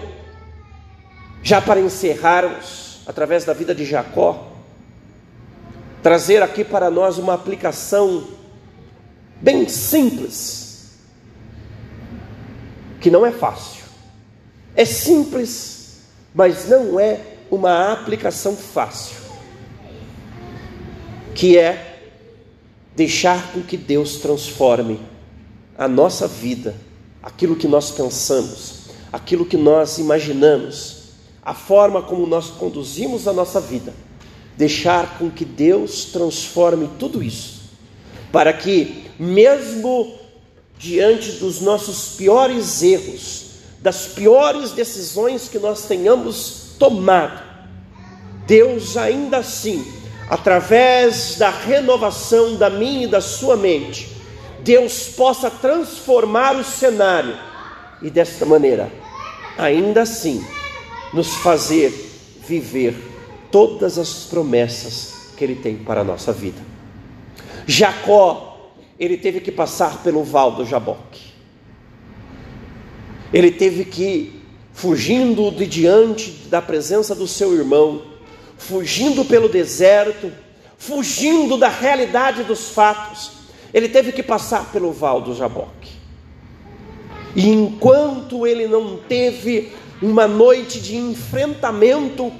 já 1.42 1.60
para 1.60 1.80
encerrarmos, 1.80 3.00
através 3.08 3.44
da 3.44 3.52
vida 3.52 3.74
de 3.74 3.84
Jacó, 3.84 4.52
trazer 6.04 6.44
aqui 6.44 6.64
para 6.64 6.92
nós 6.92 7.18
uma 7.18 7.34
aplicação 7.34 8.28
bem 9.42 9.68
simples, 9.68 11.00
que 13.02 13.10
não 13.10 13.26
é 13.26 13.32
fácil. 13.32 13.86
É 14.76 14.86
simples, 14.86 16.04
mas 16.32 16.70
não 16.70 17.00
é 17.00 17.29
uma 17.50 17.92
aplicação 17.92 18.56
fácil, 18.56 19.16
que 21.34 21.58
é 21.58 22.02
deixar 22.96 23.52
com 23.54 23.62
que 23.62 23.78
Deus 23.78 24.18
transforme 24.18 25.00
a 25.78 25.88
nossa 25.88 26.28
vida, 26.28 26.76
aquilo 27.24 27.56
que 27.56 27.68
nós 27.68 27.92
pensamos, 27.92 28.90
aquilo 29.12 29.46
que 29.46 29.58
nós 29.58 29.98
imaginamos, 29.98 30.98
a 31.42 31.54
forma 31.54 32.02
como 32.02 32.28
nós 32.28 32.48
conduzimos 32.48 33.28
a 33.28 33.34
nossa 33.34 33.60
vida. 33.60 33.94
Deixar 34.58 35.18
com 35.18 35.32
que 35.32 35.46
Deus 35.46 36.06
transforme 36.06 36.90
tudo 37.00 37.24
isso, 37.24 37.62
para 38.32 38.52
que, 38.52 39.06
mesmo 39.18 40.14
diante 40.78 41.32
dos 41.34 41.62
nossos 41.62 42.16
piores 42.18 42.84
erros, 42.84 43.46
das 43.82 44.08
piores 44.08 44.72
decisões 44.72 45.48
que 45.48 45.58
nós 45.58 45.86
tenhamos 45.86 46.69
tomado, 46.80 47.44
Deus 48.48 48.98
ainda 48.98 49.38
assim, 49.38 49.86
através 50.30 51.36
da 51.38 51.50
renovação 51.50 52.56
da 52.56 52.70
minha 52.70 53.04
e 53.04 53.08
da 53.08 53.22
sua 53.22 53.56
mente, 53.56 54.10
Deus 54.62 55.10
possa 55.10 55.52
transformar 55.52 56.56
o 56.56 56.64
cenário 56.64 57.38
e 58.02 58.10
desta 58.10 58.46
maneira, 58.46 58.92
ainda 59.58 60.02
assim, 60.02 60.44
nos 61.14 61.36
fazer 61.36 61.92
viver 62.48 62.96
todas 63.52 64.00
as 64.00 64.26
promessas 64.26 65.34
que 65.38 65.44
Ele 65.44 65.56
tem 65.56 65.76
para 65.76 66.02
a 66.02 66.04
nossa 66.04 66.32
vida. 66.32 66.62
Jacó, 67.68 68.50
ele 69.00 69.16
teve 69.16 69.40
que 69.40 69.52
passar 69.52 70.02
pelo 70.04 70.24
val 70.24 70.52
do 70.52 70.66
Jaboque. 70.66 71.30
Ele 73.32 73.52
teve 73.52 73.86
que, 73.86 74.39
fugindo 74.80 75.52
de 75.52 75.68
diante 75.68 76.32
da 76.48 76.62
presença 76.62 77.14
do 77.14 77.28
seu 77.28 77.54
irmão, 77.54 78.02
fugindo 78.58 79.26
pelo 79.26 79.50
deserto, 79.50 80.32
fugindo 80.78 81.58
da 81.58 81.68
realidade 81.68 82.44
dos 82.44 82.70
fatos, 82.70 83.32
ele 83.74 83.90
teve 83.90 84.14
que 84.14 84.24
passar 84.24 84.72
pelo 84.72 84.94
val 84.94 85.20
do 85.20 85.36
Jaboque. 85.36 85.92
E 87.36 87.50
enquanto 87.50 88.48
ele 88.48 88.68
não 88.68 88.96
teve 88.96 89.74
uma 90.02 90.30
noite 90.30 90.80
de 90.80 90.96
enfrentamento 90.96 92.32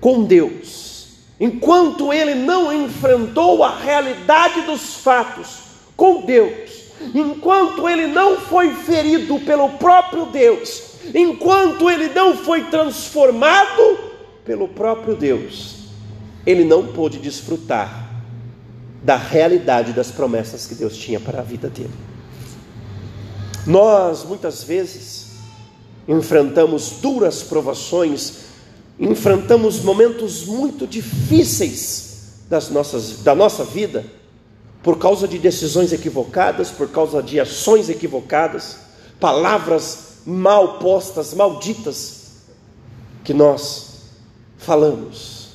com 0.00 0.24
Deus, 0.24 1.10
enquanto 1.38 2.12
ele 2.12 2.34
não 2.34 2.72
enfrentou 2.72 3.62
a 3.62 3.76
realidade 3.76 4.62
dos 4.62 4.96
fatos 4.96 5.60
com 5.96 6.22
Deus, 6.22 6.70
enquanto 7.14 7.88
ele 7.88 8.08
não 8.08 8.40
foi 8.40 8.74
ferido 8.74 9.38
pelo 9.38 9.68
próprio 9.70 10.26
Deus, 10.26 10.89
enquanto 11.14 11.90
ele 11.90 12.08
não 12.08 12.36
foi 12.36 12.64
transformado 12.64 13.98
pelo 14.44 14.68
próprio 14.68 15.14
Deus, 15.16 15.76
ele 16.46 16.64
não 16.64 16.86
pôde 16.86 17.18
desfrutar 17.18 18.08
da 19.02 19.16
realidade 19.16 19.92
das 19.92 20.10
promessas 20.10 20.66
que 20.66 20.74
Deus 20.74 20.96
tinha 20.96 21.18
para 21.18 21.40
a 21.40 21.42
vida 21.42 21.68
dele. 21.68 21.94
Nós 23.66 24.24
muitas 24.24 24.62
vezes 24.62 25.30
enfrentamos 26.08 26.92
duras 27.00 27.42
provações 27.42 28.50
enfrentamos 29.00 29.80
momentos 29.80 30.44
muito 30.44 30.86
difíceis 30.86 32.42
das 32.50 32.68
nossas, 32.68 33.22
da 33.22 33.34
nossa 33.34 33.64
vida, 33.64 34.04
por 34.82 34.98
causa 34.98 35.26
de 35.26 35.38
decisões 35.38 35.92
equivocadas, 35.92 36.70
por 36.70 36.88
causa 36.90 37.22
de 37.22 37.40
ações 37.40 37.88
equivocadas, 37.88 38.76
palavras 39.18 40.09
mal 40.26 40.78
postas, 40.78 41.34
malditas, 41.34 42.20
que 43.24 43.34
nós 43.34 44.04
falamos. 44.58 45.48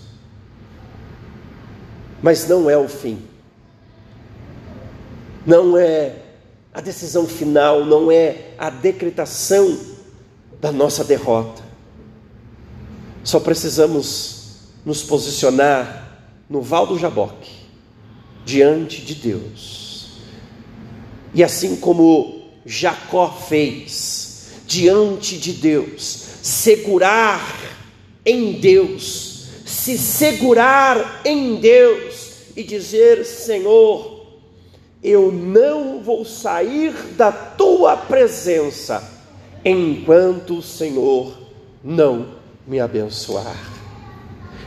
Mas 2.21 2.47
não 2.47 2.69
é 2.69 2.77
o 2.77 2.87
fim, 2.87 3.21
não 5.45 5.77
é 5.77 6.15
a 6.73 6.81
decisão 6.81 7.27
final, 7.27 7.85
não 7.85 8.11
é 8.11 8.53
a 8.57 8.69
decretação 8.69 9.77
da 10.59 10.71
nossa 10.71 11.03
derrota. 11.03 11.63
Só 13.23 13.39
precisamos 13.39 14.35
nos 14.85 15.01
posicionar 15.01 16.19
no 16.49 16.61
Val 16.61 16.87
do 16.87 16.97
Jaboque, 16.97 17.51
diante 18.43 19.01
de 19.01 19.15
Deus. 19.15 20.09
E 21.33 21.43
assim 21.43 21.75
como 21.75 22.49
Jacó 22.65 23.29
fez, 23.29 24.24
diante 24.67 25.37
de 25.37 25.53
Deus, 25.53 26.25
segurar 26.41 27.41
em 28.25 28.53
Deus, 28.53 29.47
se 29.65 29.97
segurar 29.97 31.21
em 31.23 31.55
Deus 31.55 32.31
e 32.55 32.63
dizer: 32.63 33.25
Senhor, 33.25 34.25
eu 35.03 35.31
não 35.31 36.01
vou 36.01 36.25
sair 36.25 36.93
da 37.15 37.31
tua 37.31 37.95
presença 37.95 39.11
enquanto 39.63 40.59
o 40.59 40.61
Senhor 40.61 41.37
não 41.83 42.35
me 42.67 42.79
abençoar, 42.79 43.57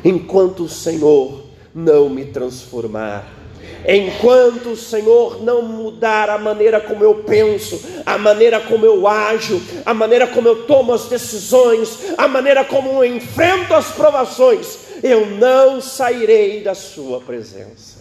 enquanto 0.05 0.65
o 0.65 0.69
Senhor 0.69 1.45
não 1.75 2.09
me 2.09 2.25
transformar, 2.27 3.38
enquanto 3.87 4.71
o 4.71 4.77
Senhor 4.77 5.43
não 5.43 5.63
mudar 5.63 6.29
a 6.31 6.39
maneira 6.39 6.81
como 6.81 7.03
eu 7.03 7.17
penso, 7.17 7.81
a 8.05 8.19
maneira 8.19 8.61
como 8.61 8.85
eu 8.85 9.07
ajo, 9.07 9.61
a 9.85 9.95
maneira 9.95 10.27
como 10.27 10.49
eu 10.49 10.67
tomo 10.67 10.93
as 10.93 11.07
decisões, 11.07 12.13
a 12.17 12.29
maneira 12.29 12.65
como 12.65 13.03
eu 13.03 13.17
enfrento 13.17 13.75
as 13.75 13.91
provações, 13.93 14.79
eu 15.03 15.27
não 15.27 15.81
sairei 15.81 16.63
da 16.63 16.75
Sua 16.75 17.21
presença. 17.21 17.99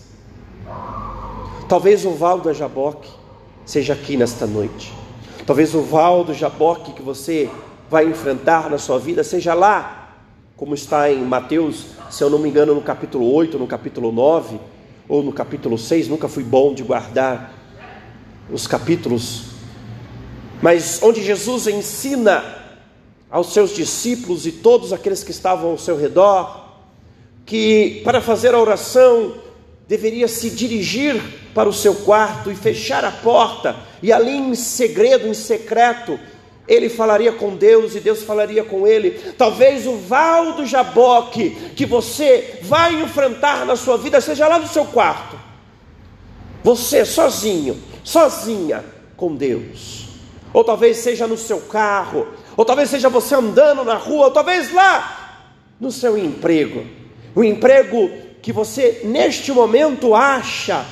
Talvez 1.68 2.06
o 2.06 2.12
val 2.12 2.40
do 2.40 2.54
Jaboque 2.54 3.10
seja 3.66 3.94
aqui 3.94 4.16
nesta 4.16 4.48
noite. 4.48 4.94
Talvez 5.46 5.74
o 5.76 5.82
val 5.82 6.24
do 6.24 6.34
Jaboque 6.34 6.94
que 6.94 7.02
você 7.02 7.50
vai 7.90 8.06
enfrentar 8.06 8.70
na 8.70 8.78
sua 8.78 9.00
vida, 9.00 9.24
seja 9.24 9.54
lá, 9.54 10.16
como 10.56 10.74
está 10.74 11.12
em 11.12 11.24
Mateus, 11.24 11.88
se 12.10 12.24
eu 12.24 12.30
não 12.30 12.40
me 12.40 12.50
engano, 12.50 12.74
no 12.74 12.82
capítulo 12.82 13.32
8, 13.34 13.58
no 13.58 13.68
capítulo 13.68 14.12
9, 14.12 14.60
ou 15.08 15.24
no 15.24 15.32
capítulo 15.32 15.78
6, 15.78 16.08
nunca 16.08 16.28
fui 16.28 16.44
bom 16.44 16.74
de 16.74 16.84
guardar 16.84 17.54
os 18.52 18.68
capítulos, 18.68 19.44
mas 20.62 21.02
onde 21.02 21.24
Jesus 21.24 21.68
ensina 21.68 22.44
aos 23.30 23.54
seus 23.54 23.76
discípulos 23.76 24.46
e 24.46 24.52
todos 24.52 24.92
aqueles 24.92 25.24
que 25.24 25.32
estavam 25.32 25.72
ao 25.72 25.78
seu 25.78 25.98
redor, 25.98 26.66
que 27.46 28.02
para 28.04 28.22
fazer 28.22 28.54
a 28.54 28.60
oração 28.60 29.36
deveria 29.88 30.28
se 30.28 30.50
dirigir 30.50 31.22
para 31.54 31.70
o 31.70 31.74
seu 31.74 31.96
quarto 31.96 32.52
e 32.52 32.56
fechar 32.56 33.06
a 33.06 33.12
porta, 33.12 33.76
e 34.04 34.12
ali 34.12 34.36
em 34.36 34.56
segredo, 34.56 35.28
em 35.28 35.34
secreto, 35.34 36.20
ele 36.68 36.90
falaria 36.90 37.32
com 37.32 37.56
Deus 37.56 37.96
e 37.96 38.00
Deus 38.00 38.24
falaria 38.24 38.64
com 38.64 38.86
ele. 38.86 39.12
Talvez 39.38 39.88
o 39.88 39.96
val 39.98 40.54
do 40.54 40.66
Jaboque 40.66 41.52
que 41.76 41.86
você 41.86 42.60
vai 42.64 43.02
enfrentar 43.02 43.66
na 43.66 43.76
sua 43.76 43.98
vida 43.98 44.20
seja 44.20 44.48
lá 44.48 44.60
no 44.60 44.68
seu 44.68 44.86
quarto. 44.86 45.40
Você 46.64 47.06
sozinho, 47.06 47.82
sozinha 48.04 48.84
com 49.16 49.34
Deus. 49.34 50.08
Ou 50.54 50.64
talvez 50.64 50.98
seja 50.98 51.26
no 51.26 51.38
seu 51.38 51.62
carro, 51.62 52.28
ou 52.58 52.66
talvez 52.66 52.90
seja 52.90 53.10
você 53.10 53.36
andando 53.36 53.84
na 53.84 53.96
rua, 53.96 54.26
ou 54.26 54.32
talvez 54.32 54.74
lá 54.74 55.46
no 55.80 55.92
seu 55.92 56.18
emprego. 56.18 56.86
O 57.34 57.44
emprego 57.44 58.12
que 58.42 58.52
você 58.52 59.02
neste 59.06 59.52
momento 59.52 60.16
acha 60.16 60.86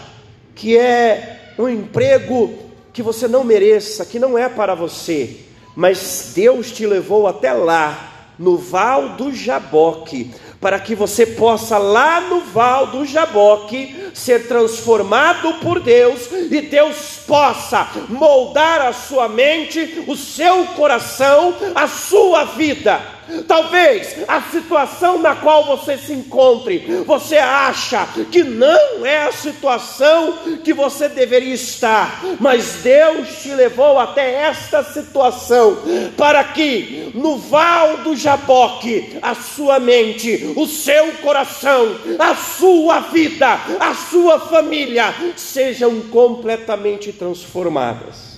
que 0.53 0.77
é 0.77 1.53
um 1.57 1.67
emprego 1.67 2.53
que 2.93 3.01
você 3.01 3.27
não 3.27 3.43
mereça, 3.43 4.05
que 4.05 4.19
não 4.19 4.37
é 4.37 4.47
para 4.47 4.75
você 4.75 5.45
mas 5.75 6.31
Deus 6.35 6.71
te 6.71 6.85
levou 6.85 7.27
até 7.27 7.51
lá, 7.51 8.11
no 8.37 8.57
Val 8.57 9.09
do 9.09 9.33
Jaboque, 9.33 10.31
para 10.59 10.79
que 10.79 10.95
você 10.95 11.25
possa 11.25 11.77
lá 11.77 12.21
no 12.21 12.41
Val 12.41 12.87
do 12.87 13.05
Jaboque 13.05 14.11
ser 14.13 14.47
transformado 14.47 15.55
por 15.55 15.79
Deus 15.79 16.29
e 16.31 16.61
Deus 16.61 17.19
possa 17.27 17.87
moldar 18.09 18.81
a 18.81 18.93
sua 18.93 19.29
mente, 19.29 20.03
o 20.07 20.15
seu 20.15 20.65
coração, 20.67 21.55
a 21.73 21.87
sua 21.87 22.45
vida 22.45 23.14
Talvez 23.47 24.17
a 24.27 24.41
situação 24.41 25.19
na 25.19 25.35
qual 25.35 25.65
você 25.65 25.97
se 25.97 26.13
encontre, 26.13 27.03
você 27.05 27.37
acha 27.37 28.07
que 28.31 28.43
não 28.43 29.05
é 29.05 29.27
a 29.27 29.31
situação 29.31 30.33
que 30.63 30.73
você 30.73 31.09
deveria 31.09 31.53
estar, 31.53 32.23
mas 32.39 32.81
Deus 32.83 33.41
te 33.41 33.49
levou 33.53 33.99
até 33.99 34.33
esta 34.33 34.83
situação 34.83 35.77
para 36.15 36.43
que 36.43 37.11
no 37.15 37.37
val 37.37 37.97
do 37.97 38.15
Jaboque 38.15 39.17
a 39.21 39.33
sua 39.33 39.79
mente, 39.79 40.53
o 40.55 40.67
seu 40.67 41.13
coração, 41.13 41.95
a 42.19 42.35
sua 42.35 42.99
vida, 42.99 43.59
a 43.79 43.93
sua 43.93 44.39
família 44.39 45.13
sejam 45.35 46.01
completamente 46.01 47.11
transformadas. 47.11 48.35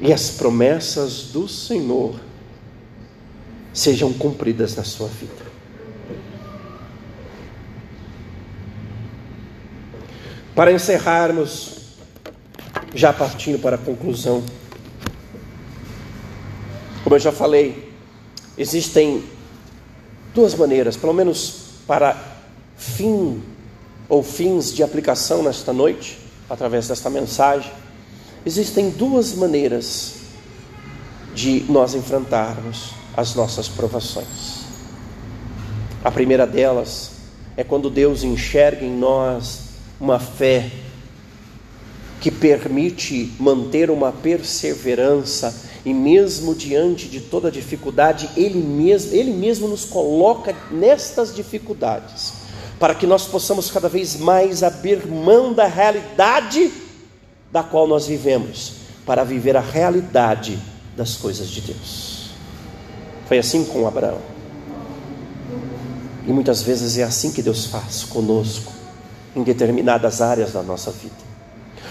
E 0.00 0.12
as 0.12 0.30
promessas 0.30 1.24
do 1.24 1.46
Senhor 1.46 2.29
sejam 3.72 4.12
cumpridas 4.12 4.74
na 4.76 4.84
sua 4.84 5.08
vida. 5.08 5.50
Para 10.54 10.72
encerrarmos, 10.72 11.78
já 12.94 13.12
partindo 13.12 13.58
para 13.60 13.76
a 13.76 13.78
conclusão, 13.78 14.42
como 17.02 17.16
eu 17.16 17.20
já 17.20 17.32
falei, 17.32 17.92
existem 18.58 19.24
duas 20.34 20.54
maneiras, 20.54 20.96
pelo 20.96 21.14
menos 21.14 21.70
para 21.86 22.16
fim 22.76 23.42
ou 24.08 24.22
fins 24.22 24.72
de 24.72 24.82
aplicação 24.82 25.42
nesta 25.42 25.72
noite, 25.72 26.18
através 26.48 26.88
desta 26.88 27.08
mensagem, 27.08 27.72
existem 28.44 28.90
duas 28.90 29.34
maneiras 29.34 30.14
de 31.34 31.64
nós 31.68 31.94
enfrentarmos 31.94 32.99
as 33.20 33.34
nossas 33.34 33.68
provações. 33.68 34.64
A 36.02 36.10
primeira 36.10 36.46
delas 36.46 37.10
é 37.54 37.62
quando 37.62 37.90
Deus 37.90 38.24
enxerga 38.24 38.84
em 38.84 38.96
nós 38.96 39.60
uma 40.00 40.18
fé 40.18 40.70
que 42.18 42.30
permite 42.30 43.32
manter 43.38 43.90
uma 43.90 44.10
perseverança 44.10 45.68
e 45.84 45.92
mesmo 45.92 46.54
diante 46.54 47.08
de 47.08 47.20
toda 47.20 47.50
dificuldade, 47.50 48.28
ele 48.36 48.58
mesmo, 48.58 49.14
ele 49.14 49.32
mesmo 49.32 49.68
nos 49.68 49.84
coloca 49.84 50.54
nestas 50.70 51.34
dificuldades, 51.34 52.32
para 52.78 52.94
que 52.94 53.06
nós 53.06 53.26
possamos 53.26 53.70
cada 53.70 53.88
vez 53.88 54.16
mais 54.16 54.62
abrir 54.62 55.06
mão 55.06 55.52
da 55.52 55.66
realidade 55.66 56.70
da 57.52 57.62
qual 57.62 57.86
nós 57.86 58.06
vivemos, 58.06 58.72
para 59.04 59.24
viver 59.24 59.56
a 59.56 59.60
realidade 59.60 60.58
das 60.96 61.16
coisas 61.16 61.48
de 61.48 61.60
Deus. 61.62 62.09
Foi 63.30 63.38
assim 63.38 63.64
com 63.64 63.86
Abraão. 63.86 64.18
E 66.26 66.32
muitas 66.32 66.62
vezes 66.62 66.98
é 66.98 67.04
assim 67.04 67.30
que 67.30 67.40
Deus 67.40 67.66
faz 67.66 68.02
conosco, 68.02 68.72
em 69.36 69.44
determinadas 69.44 70.20
áreas 70.20 70.50
da 70.50 70.64
nossa 70.64 70.90
vida. 70.90 71.14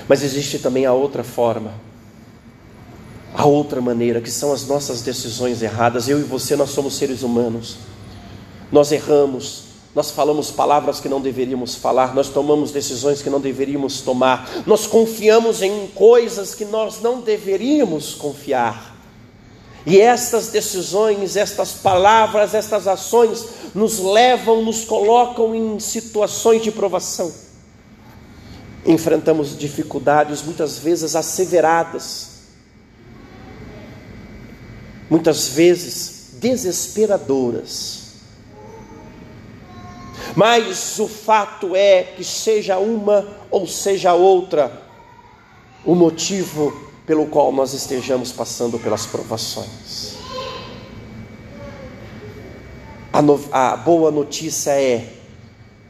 Mas 0.05 0.21
existe 0.21 0.59
também 0.59 0.85
a 0.85 0.91
outra 0.91 1.23
forma, 1.23 1.75
a 3.33 3.45
outra 3.45 3.79
maneira, 3.79 4.19
que 4.19 4.29
são 4.29 4.51
as 4.51 4.67
nossas 4.67 5.01
decisões 5.01 5.61
erradas. 5.61 6.09
Eu 6.09 6.19
e 6.19 6.23
você, 6.23 6.57
nós 6.57 6.71
somos 6.71 6.97
seres 6.97 7.23
humanos, 7.23 7.77
nós 8.69 8.91
erramos, 8.91 9.63
nós 9.95 10.11
falamos 10.11 10.51
palavras 10.51 10.99
que 10.99 11.07
não 11.07 11.21
deveríamos 11.21 11.73
falar, 11.73 12.13
nós 12.13 12.27
tomamos 12.27 12.73
decisões 12.73 13.21
que 13.21 13.29
não 13.29 13.39
deveríamos 13.39 14.01
tomar, 14.01 14.45
nós 14.65 14.85
confiamos 14.85 15.61
em 15.61 15.87
coisas 15.87 16.53
que 16.53 16.65
nós 16.65 16.99
não 17.01 17.21
deveríamos 17.21 18.13
confiar. 18.13 18.88
E 19.85 19.99
estas 19.99 20.49
decisões, 20.49 21.35
estas 21.35 21.73
palavras, 21.73 22.53
estas 22.53 22.87
ações 22.87 23.45
nos 23.73 23.99
levam, 23.99 24.63
nos 24.63 24.83
colocam 24.83 25.55
em 25.55 25.79
situações 25.79 26.61
de 26.61 26.71
provação. 26.71 27.31
Enfrentamos 28.85 29.57
dificuldades 29.57 30.41
muitas 30.41 30.77
vezes 30.77 31.15
asseveradas, 31.15 32.29
muitas 35.09 35.47
vezes 35.49 36.31
desesperadoras. 36.33 37.99
Mas 40.35 40.99
o 40.99 41.07
fato 41.07 41.75
é 41.75 42.03
que, 42.03 42.23
seja 42.23 42.77
uma 42.77 43.27
ou 43.49 43.67
seja 43.67 44.13
outra, 44.13 44.71
o 45.85 45.95
motivo 45.95 46.88
pelo 47.09 47.25
qual 47.25 47.51
nós 47.51 47.73
estejamos 47.73 48.31
passando 48.31 48.77
pelas 48.77 49.07
provações. 49.07 50.13
A, 53.11 53.19
no, 53.19 53.43
a 53.51 53.75
boa 53.75 54.11
notícia 54.11 54.79
é 54.79 55.11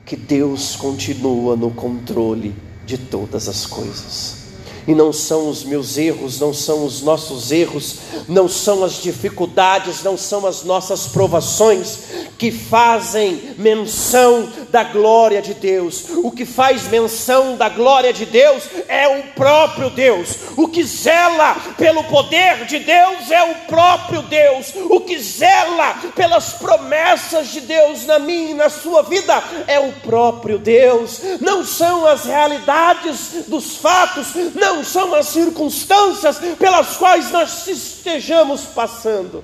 que 0.05 0.15
Deus 0.15 0.77
continua 0.77 1.57
no 1.57 1.71
controle 1.71 2.55
de 2.85 2.97
todas 2.97 3.49
as 3.49 3.65
coisas 3.65 4.38
e 4.87 4.95
não 4.95 5.11
são 5.11 5.49
os 5.49 5.63
meus 5.63 5.97
erros, 5.97 6.39
não 6.39 6.53
são 6.53 6.85
os 6.85 7.01
nossos 7.01 7.51
erros, 7.51 7.95
não 8.27 8.47
são 8.47 8.83
as 8.83 9.01
dificuldades, 9.01 10.03
não 10.03 10.17
são 10.17 10.45
as 10.45 10.63
nossas 10.63 11.07
provações 11.07 11.99
que 12.37 12.51
fazem 12.51 13.53
menção 13.57 14.49
da 14.69 14.83
glória 14.83 15.41
de 15.41 15.53
Deus. 15.53 16.05
O 16.23 16.31
que 16.31 16.45
faz 16.45 16.87
menção 16.87 17.55
da 17.57 17.69
glória 17.69 18.13
de 18.13 18.25
Deus 18.25 18.63
é 18.87 19.07
o 19.07 19.23
próprio 19.33 19.89
Deus. 19.89 20.35
O 20.55 20.67
que 20.67 20.83
zela 20.83 21.55
pelo 21.77 22.03
poder 22.05 22.65
de 22.65 22.79
Deus 22.79 23.29
é 23.29 23.43
o 23.43 23.55
próprio 23.67 24.21
Deus. 24.23 24.73
O 24.89 25.01
que 25.01 25.19
zela 25.19 25.95
pelas 26.15 26.53
promessas 26.53 27.49
de 27.49 27.61
Deus 27.61 28.05
na 28.05 28.19
minha 28.19 28.51
e 28.51 28.53
na 28.53 28.69
sua 28.69 29.03
vida 29.03 29.43
é 29.67 29.79
o 29.79 29.91
próprio 29.91 30.57
Deus. 30.57 31.19
Não 31.41 31.65
são 31.65 32.05
as 32.05 32.25
realidades 32.25 33.45
dos 33.47 33.77
fatos, 33.77 34.27
não 34.55 34.68
não 34.69 34.83
são 34.83 35.15
as 35.15 35.27
circunstâncias 35.27 36.37
pelas 36.57 36.97
quais 36.97 37.31
nós 37.31 37.67
estejamos 37.67 38.61
passando. 38.61 39.43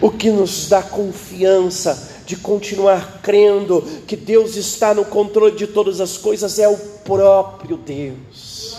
O 0.00 0.10
que 0.10 0.30
nos 0.30 0.68
dá 0.68 0.82
confiança 0.82 2.12
de 2.26 2.36
continuar 2.36 3.20
crendo 3.22 3.82
que 4.06 4.16
Deus 4.16 4.56
está 4.56 4.94
no 4.94 5.04
controle 5.04 5.56
de 5.56 5.66
todas 5.66 6.00
as 6.00 6.16
coisas 6.16 6.58
é 6.58 6.68
o 6.68 6.76
próprio 6.76 7.76
Deus. 7.76 8.78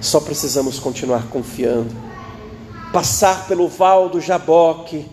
Só 0.00 0.20
precisamos 0.20 0.78
continuar 0.78 1.28
confiando, 1.28 1.94
passar 2.92 3.46
pelo 3.46 3.68
val 3.68 4.08
do 4.08 4.20
Jaboque, 4.20 5.06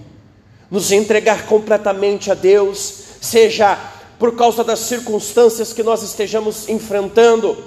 nos 0.71 0.91
entregar 0.91 1.45
completamente 1.45 2.31
a 2.31 2.33
Deus, 2.33 3.03
seja 3.21 3.77
por 4.19 4.35
causa 4.35 4.63
das 4.63 4.79
circunstâncias 4.79 5.73
que 5.73 5.83
nós 5.83 6.01
estejamos 6.01 6.67
enfrentando, 6.67 7.57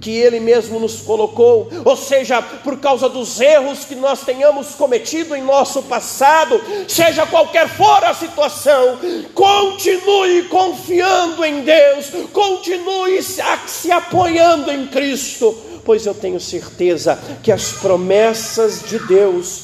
que 0.00 0.10
Ele 0.10 0.38
mesmo 0.38 0.78
nos 0.78 1.00
colocou, 1.00 1.68
ou 1.84 1.96
seja, 1.96 2.40
por 2.40 2.78
causa 2.78 3.08
dos 3.08 3.40
erros 3.40 3.84
que 3.84 3.94
nós 3.94 4.22
tenhamos 4.22 4.68
cometido 4.74 5.34
em 5.34 5.42
nosso 5.42 5.82
passado, 5.82 6.60
seja 6.86 7.26
qualquer 7.26 7.68
for 7.68 8.04
a 8.04 8.14
situação, 8.14 8.98
continue 9.34 10.44
confiando 10.44 11.44
em 11.44 11.62
Deus, 11.62 12.10
continue 12.32 13.20
se 13.22 13.90
apoiando 13.90 14.70
em 14.70 14.86
Cristo, 14.86 15.56
pois 15.84 16.04
eu 16.04 16.14
tenho 16.14 16.38
certeza 16.40 17.18
que 17.42 17.50
as 17.50 17.72
promessas 17.72 18.82
de 18.82 18.98
Deus, 18.98 19.62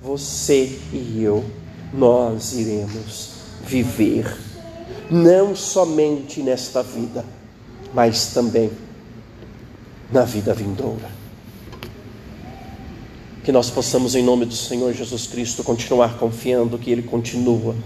você 0.00 0.78
e 0.92 1.22
eu, 1.22 1.44
nós 1.94 2.54
iremos 2.54 3.30
viver, 3.62 4.36
não 5.12 5.54
somente 5.54 6.42
nesta 6.42 6.82
vida, 6.82 7.22
mas 7.92 8.28
também 8.28 8.70
na 10.10 10.24
vida 10.24 10.54
vindoura. 10.54 11.10
Que 13.44 13.52
nós 13.52 13.68
possamos, 13.68 14.14
em 14.14 14.22
nome 14.22 14.46
do 14.46 14.54
Senhor 14.54 14.92
Jesus 14.94 15.26
Cristo, 15.26 15.62
continuar 15.62 16.16
confiando 16.16 16.78
que 16.78 16.90
Ele 16.90 17.02
continua 17.02 17.76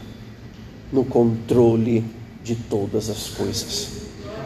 no 0.92 1.04
controle 1.04 2.04
de 2.44 2.54
todas 2.54 3.10
as 3.10 3.28
coisas. 3.28 3.88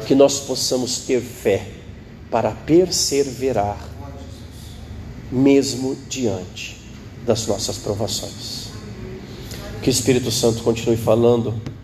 Que 0.06 0.14
nós 0.14 0.40
possamos 0.40 1.00
ter 1.00 1.20
fé 1.20 1.66
para 2.30 2.52
perseverar, 2.52 3.78
mesmo 5.30 5.96
diante 6.08 6.80
das 7.26 7.46
nossas 7.46 7.76
provações. 7.76 8.70
Que 9.82 9.90
o 9.90 9.92
Espírito 9.92 10.30
Santo 10.30 10.62
continue 10.62 10.96
falando 10.96 11.60